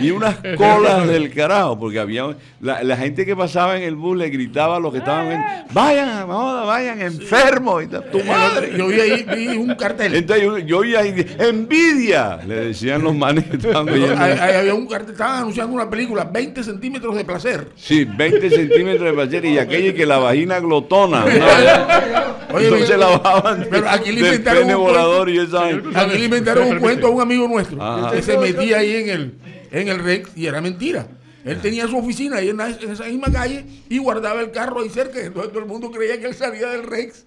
[0.00, 4.16] y unas colas del carajo, porque había la, la gente que pasaba en el bus
[4.16, 7.82] le gritaba a los que estaban viendo, vayan, vamos, vayan, enfermos.
[7.84, 8.04] Y tal.
[8.10, 8.72] Tu madre.
[8.76, 10.14] Yo vi ahí vi un cartel.
[10.14, 14.12] Entonces yo, yo oía ahí, envidia, le decían los manes que estaban viendo.
[14.16, 17.68] Ahí- ahí había un cartel, estaban anunciando una película, 20 centímetros de placer.
[17.76, 21.24] Sí, 20 centímetros de placer y aquella que la vagina glotona.
[21.24, 22.56] ¿no?
[22.56, 25.42] Oye, Entonces la bajaban pero aquí le del inventaron pene un volador cuento.
[25.42, 26.00] y esa vaina.
[26.02, 28.10] Aquí le inventaron un cuento a un amigo nuestro Ajá.
[28.12, 29.34] que se metía ahí en el,
[29.70, 31.06] en el Rex y era mentira.
[31.44, 34.80] Él tenía su oficina ahí en, la- en esa misma calle y guardaba el carro
[34.80, 35.18] ahí cerca.
[35.20, 37.24] Entonces todo el mundo creía que él salía del Rex.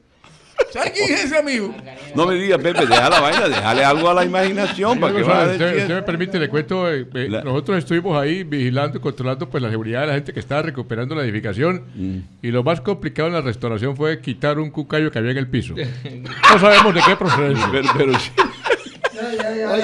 [0.72, 1.74] ¿Sabes quién es ese amigo?
[2.16, 5.52] No me digas, Pepe, deja la vaina, déjale algo a la imaginación para que vaya
[5.54, 9.62] usted, usted me permite, le cuento, eh, eh, nosotros estuvimos ahí vigilando y controlando pues
[9.64, 12.18] la seguridad de la gente que estaba recuperando la edificación Mm.
[12.42, 15.48] y lo más complicado en la restauración fue quitar un cucayo que había en el
[15.48, 15.76] piso.
[15.76, 17.68] No sabemos de qué procedencia.
[17.72, 18.32] Pero, pero sí.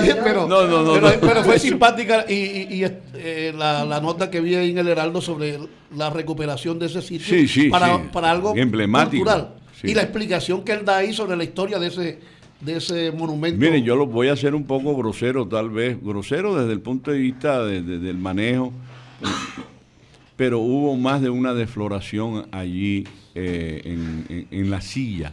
[0.02, 1.14] Oye, pero, No, no, no, pero, no.
[1.22, 4.88] pero fue simpática y, y- y, eh, la, la nota que vi ahí en el
[4.90, 5.58] Heraldo sobre
[5.96, 8.04] la recuperación de ese sitio Sí, sí, para, sí.
[8.12, 9.24] para algo Emblemático.
[9.24, 9.54] cultural.
[9.82, 9.90] Sí.
[9.92, 12.20] Y la explicación que él da ahí sobre la historia de ese,
[12.62, 13.60] de ese monumento.
[13.60, 15.98] Mire, yo lo voy a hacer un poco grosero, tal vez.
[16.02, 18.72] Grosero desde el punto de vista de- de- del manejo.
[20.36, 23.06] Pero hubo más de una defloración allí
[23.36, 25.32] eh, en, en- en la silla.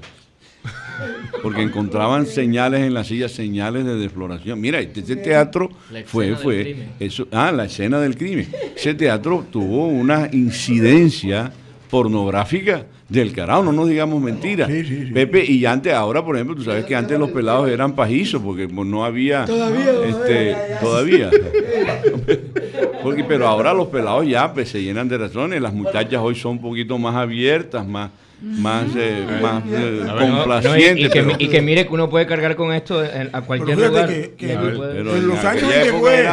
[1.43, 4.61] Porque encontraban señales en la silla, señales de defloración.
[4.61, 5.71] Mira, este ese teatro
[6.07, 6.89] fue, fue, crimen.
[7.01, 8.49] eso, ah, la escena del crimen.
[8.77, 11.53] Ese teatro tuvo una incidencia
[11.91, 14.69] pornográfica del carajo, no nos digamos mentiras.
[14.69, 18.69] Pepe, y antes, ahora por ejemplo, tú sabes que antes los pelados eran pajizos porque
[18.69, 21.31] pues, no había Todavía, este, todavía.
[23.03, 25.63] Porque, pero ahora los pelados ya pues, se llenan de razones.
[25.63, 28.11] Las muchachas hoy son un poquito más abiertas, más,
[28.41, 31.07] más, eh, más eh, no, y- complacientes.
[31.07, 33.77] y, que, pero- y que mire que uno puede cargar con esto en- a cualquier
[33.77, 34.09] Pero lugar.
[34.09, 36.25] que- que pero en los años que fue-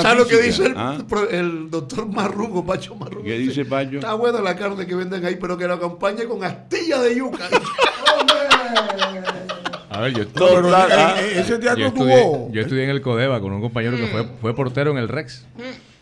[0.00, 0.98] ¿Sabes lo que dice el, ¿ah?
[1.30, 3.24] el doctor Marrugo, Pacho Marrugo?
[3.24, 3.96] ¿Qué dice Pacho?
[3.96, 7.44] Está buena la carne que venden ahí, pero que la acompañe con astilla de yuca.
[9.92, 11.14] A ver, yo, Total, eh, ah.
[11.20, 12.48] eh, ese teatro yo estudié, tuvo.
[12.52, 15.44] yo estudié en el Codeva con un compañero que fue, fue portero en el Rex.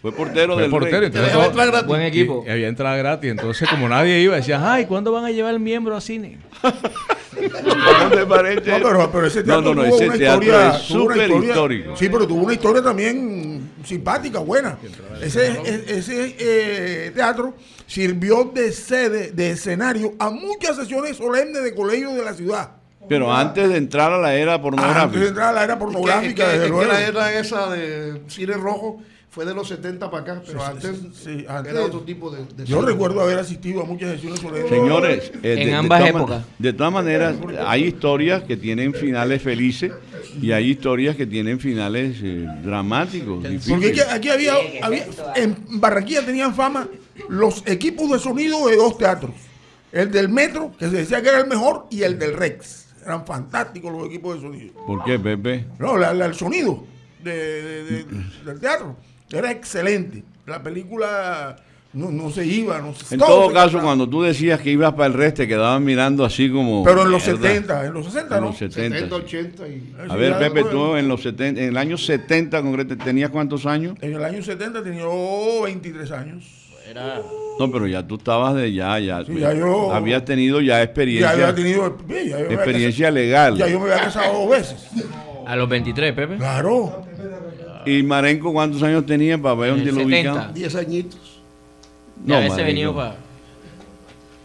[0.01, 1.07] Fue portero Fue del portero, Rey.
[1.07, 1.87] entonces gratis.
[1.87, 2.45] Buen equipo.
[2.47, 3.31] y había entrada gratis.
[3.31, 6.39] Entonces, como nadie iba, decía, ay, ¿cuándo van a llevar el miembro a cine?
[6.63, 8.71] ¿No te parece?
[8.71, 11.31] No, pero, pero ese No, teatro no, no, tuvo ese una teatro historia, es súper
[11.31, 11.97] histórico.
[11.97, 14.79] Sí, pero tuvo una historia también simpática, buena.
[15.23, 15.57] Ese,
[15.89, 17.55] ese eh, teatro
[17.87, 22.71] sirvió de sede, de escenario a muchas sesiones solemnes de colegios de la ciudad.
[23.09, 25.25] Pero antes de entrar a la era Antes de pornográfica.
[25.27, 26.93] entrar a la era Es que, pornográfica, es que- desde es que luego.
[26.93, 30.97] la era esa de cine rojo fue de los 70 para acá, pero Sí, antes,
[31.13, 34.71] sí, antes- era otro tipo de, de Yo recuerdo haber asistido a muchas sesiones solemnes.
[34.71, 36.45] Señores, eh, En de ambas man- épocas.
[36.59, 39.93] De todas maneras, hay historias que tienen finales felices
[40.41, 43.45] y hay historias que tienen finales eh, dramáticos.
[43.69, 45.07] Porque aquí, había, había-
[45.37, 46.89] en Barranquilla tenían fama
[47.29, 49.33] los equipos de sonido de dos teatros.
[49.93, 52.87] El del Metro, que se decía que era el mejor, y el del Rex.
[53.05, 54.75] Eran fantásticos los equipos de sonido.
[54.87, 55.67] ¿Por qué, Pepe?
[55.79, 56.85] No, la- la- el sonido
[57.23, 58.05] de- de- de-
[58.45, 58.97] del teatro
[59.33, 60.23] era excelente.
[60.47, 61.57] La película
[61.93, 63.83] no, no se iba, no se En todo caso, cantaba.
[63.85, 66.85] cuando tú decías que ibas para el resto, te quedaban mirando así como.
[66.85, 67.49] Pero en los mierda.
[67.49, 68.47] 70, en los 60, En ¿no?
[68.49, 68.97] los 70.
[68.99, 69.23] 70, sí.
[69.25, 69.95] 80 y...
[70.11, 73.97] A ver, Pepe, tú en los 70, en el año 70 concreto, ¿tenías cuántos años?
[74.01, 75.05] En el año 70 tenía
[75.65, 76.45] 23 años.
[77.59, 79.23] No, pero ya tú estabas de ya, ya.
[79.23, 81.31] Sí, ya yo- habías tenido ya Ya experiencia.
[81.31, 81.99] había tenido.
[82.09, 83.57] ya experiencia casado- legal.
[83.59, 84.87] Ya yo me había casado dos veces.
[85.47, 86.37] A los 23, Pepe.
[86.37, 87.05] Claro.
[87.87, 90.31] ¿Y Marenco cuántos años tenía para ver dónde lo 70.
[90.33, 90.53] ubicaba?
[90.53, 91.21] 10 añitos,
[92.25, 92.67] Ya No, ese marico.
[92.67, 93.17] venido para.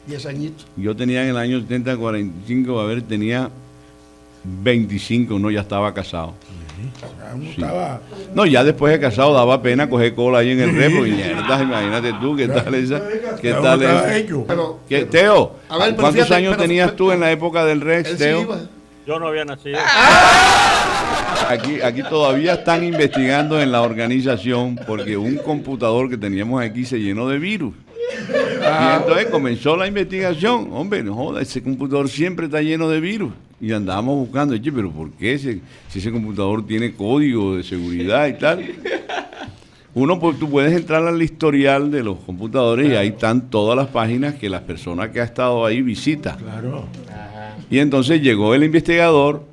[0.08, 0.68] 10 añitos.
[0.76, 3.50] Yo tenía en el año 70, 45, a ver, tenía
[4.44, 6.34] 25, no, ya estaba casado.
[7.56, 7.62] Sí.
[8.34, 12.36] No, ya después de casado daba pena coger cola ahí en el mierda, imagínate tú,
[12.36, 13.02] ¿qué tal esa?
[13.42, 14.06] ¿Qué tal esa?
[14.48, 18.73] Pero, ¿Qué, Teo, A ¿cuántos años tenías tú en la época del Rex, Teo?
[19.06, 19.78] Yo no había nacido.
[21.50, 27.00] Aquí, aquí todavía están investigando en la organización porque un computador que teníamos aquí se
[27.00, 27.74] llenó de virus.
[28.30, 30.70] Y entonces comenzó la investigación.
[30.72, 33.34] Hombre, no joda, ese computador siempre está lleno de virus.
[33.60, 38.28] Y andábamos buscando, "Oye, pero ¿por qué ese, si ese computador tiene código de seguridad
[38.28, 38.66] y tal?
[39.96, 43.88] Uno, pues tú puedes entrar al historial de los computadores y ahí están todas las
[43.88, 46.38] páginas que las personas que ha estado ahí visitan.
[46.38, 46.86] Claro.
[47.70, 49.44] Y entonces llegó el investigador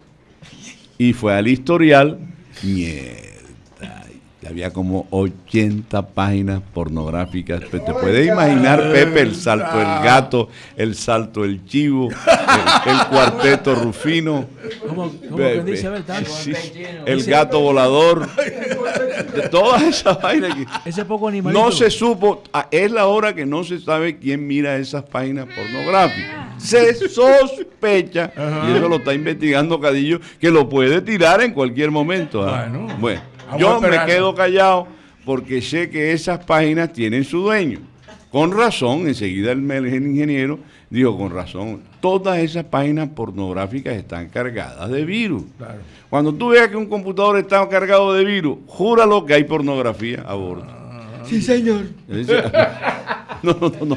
[0.98, 2.18] y fue al historial.
[4.50, 7.60] Había como 80 páginas pornográficas.
[7.70, 13.76] Te puedes imaginar, Pepe, el salto del gato, el salto del chivo, el, el cuarteto
[13.76, 14.46] rufino.
[14.88, 15.86] ¿Cómo, que dice?
[15.86, 16.30] A ve- ver, tanto.
[16.30, 16.52] sí,
[17.06, 18.28] el gato volador.
[19.34, 21.62] De todas esas páginas que Ese poco animalito.
[21.62, 25.46] no se supo, ah, es la hora que no se sabe quién mira esas páginas
[25.46, 26.50] pornográficas.
[26.58, 28.32] Se sospecha,
[28.68, 32.46] y eso lo está investigando Cadillo, que lo puede tirar en cualquier momento.
[32.46, 32.68] ¿ah?
[32.98, 33.20] Bueno.
[33.58, 34.86] Yo me quedo callado
[35.24, 37.80] porque sé que esas páginas tienen su dueño.
[38.30, 44.88] Con razón, enseguida el, el ingeniero dijo, con razón, todas esas páginas pornográficas están cargadas
[44.90, 45.44] de virus.
[45.58, 45.80] Claro.
[46.08, 50.34] Cuando tú veas que un computador está cargado de virus, júralo que hay pornografía a
[50.34, 50.66] bordo.
[51.24, 51.84] Sí, señor.
[53.42, 53.96] No, no, no, no.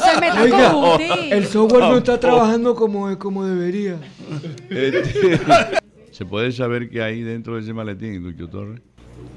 [0.00, 1.32] se meta Oiga, con Guti.
[1.32, 3.96] el software no está trabajando como, como debería.
[4.68, 5.40] Este,
[6.16, 8.80] ¿Se puede saber qué hay dentro de ese maletín, Lucho Torres?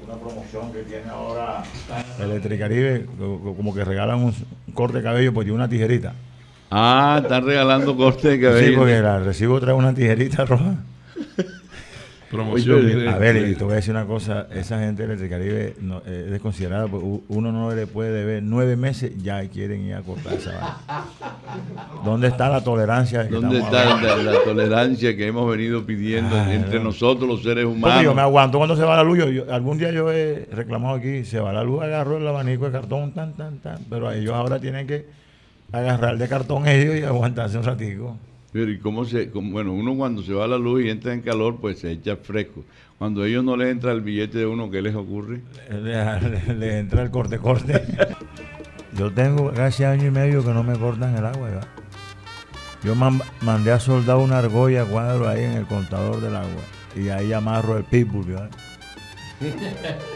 [0.06, 1.62] Una promoción que tiene ahora
[2.18, 4.34] Electricaribe, co- co- como que regalan un
[4.72, 6.14] corte de cabello, pues tiene una tijerita.
[6.70, 8.66] Ah, están regalando corte de cabello.
[8.70, 10.76] Sí, porque la recibo trae una tijerita roja.
[12.30, 12.84] Promoción.
[12.86, 15.98] Oye, a ver, y te voy a decir una cosa, esa gente de Electricaribe no,
[16.06, 19.94] eh, es desconsiderada, pues, u- uno no le puede deber nueve meses, ya quieren ir
[19.94, 20.76] a cortar esa vaina.
[22.04, 23.26] ¿Dónde está la tolerancia?
[23.26, 26.84] que ¿Dónde está la, la tolerancia que hemos venido pidiendo Ah, entre no.
[26.86, 28.04] nosotros los seres Porque humanos?
[28.04, 29.18] yo me aguanto cuando se va la luz.
[29.18, 32.66] Yo, yo- algún día yo he reclamado aquí, se va la luz, agarro el abanico
[32.66, 33.78] de cartón, tan, tan, tan.
[33.90, 35.06] Pero ellos ahora tienen que
[35.72, 38.16] agarrar de cartón ellos y aguantarse un ratico.
[38.52, 41.20] Pero ¿y cómo se, cómo- bueno, uno cuando se va la luz y entra en
[41.22, 42.64] calor, pues se echa fresco.
[42.98, 45.40] Cuando a ellos no les entra el billete de uno, ¿qué les ocurre?
[45.70, 47.80] Le, le- le entra el corte, corte.
[48.96, 51.48] Yo tengo casi año y medio que no me cortan el agua.
[51.48, 51.68] ¿verdad?
[52.82, 56.62] Yo man- mandé a soldar una argolla cuadro ahí en el contador del agua.
[56.96, 58.24] Y ahí amarro el pitbull.
[58.26, 58.50] ¿verdad?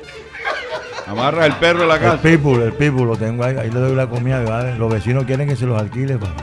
[1.07, 2.23] Amarra el perro en la El casa.
[2.23, 4.77] pitbull, el pitbull lo tengo ahí, ahí le doy la comida, ¿vale?
[4.79, 6.17] los vecinos quieren que se los alquile.
[6.17, 6.35] pa.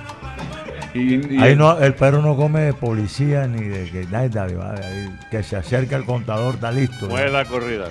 [0.93, 4.07] Y- y ahí no, el perro no come de policía ni de que.
[4.15, 7.07] Ahí, que se acerca el contador, está listo.
[7.07, 7.89] Mueve la corrida.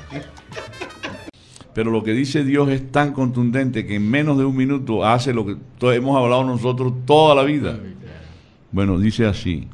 [1.73, 5.33] Pero lo que dice Dios es tan contundente que en menos de un minuto hace
[5.33, 5.57] lo que
[5.95, 7.79] hemos hablado nosotros toda la vida.
[8.73, 9.69] Bueno, dice así.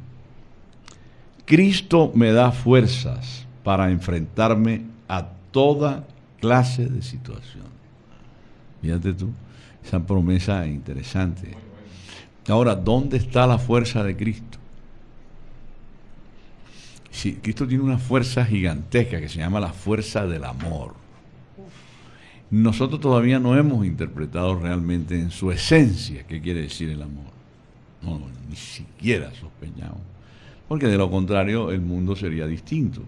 [1.45, 6.05] Cristo me da fuerzas para enfrentarme a toda
[6.41, 7.65] clase de situación.
[8.83, 9.31] Fíjate tú,
[9.85, 11.55] esa promesa interesante.
[12.49, 14.59] Ahora, ¿dónde está la fuerza de Cristo?
[17.11, 20.95] Sí, Cristo tiene una fuerza gigantesca que se llama la fuerza del amor.
[22.51, 27.25] Nosotros todavía no hemos interpretado realmente en su esencia qué quiere decir el amor.
[28.03, 29.99] No, ni siquiera sospechamos.
[30.69, 33.03] Porque de lo contrario el mundo sería distinto.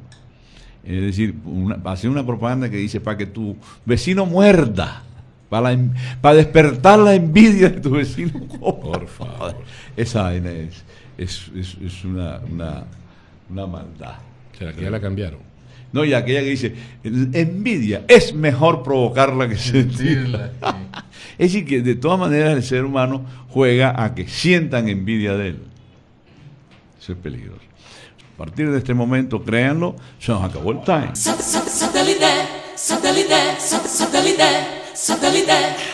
[0.82, 5.02] Es decir, una, hacer una propaganda que dice para que tu vecino muerda,
[5.48, 5.78] para, la
[6.20, 8.32] para despertar la envidia de tu vecino.
[8.60, 9.56] Por favor.
[9.96, 10.84] Esa es,
[11.16, 12.84] es, es- es una, una,
[13.50, 14.14] una maldad.
[14.58, 15.40] ¿Será que ya la cambiaron?
[15.90, 20.52] No, y aquella que dice, envidia, es mejor provocarla que sentirla.
[21.38, 25.48] es decir, que de todas maneras el ser humano juega a que sientan envidia de
[25.48, 25.58] él.
[27.00, 27.62] Eso es peligroso.
[28.34, 31.10] A partir de este momento, créanlo, se nos acabó el time.
[35.08, 35.87] Satellite.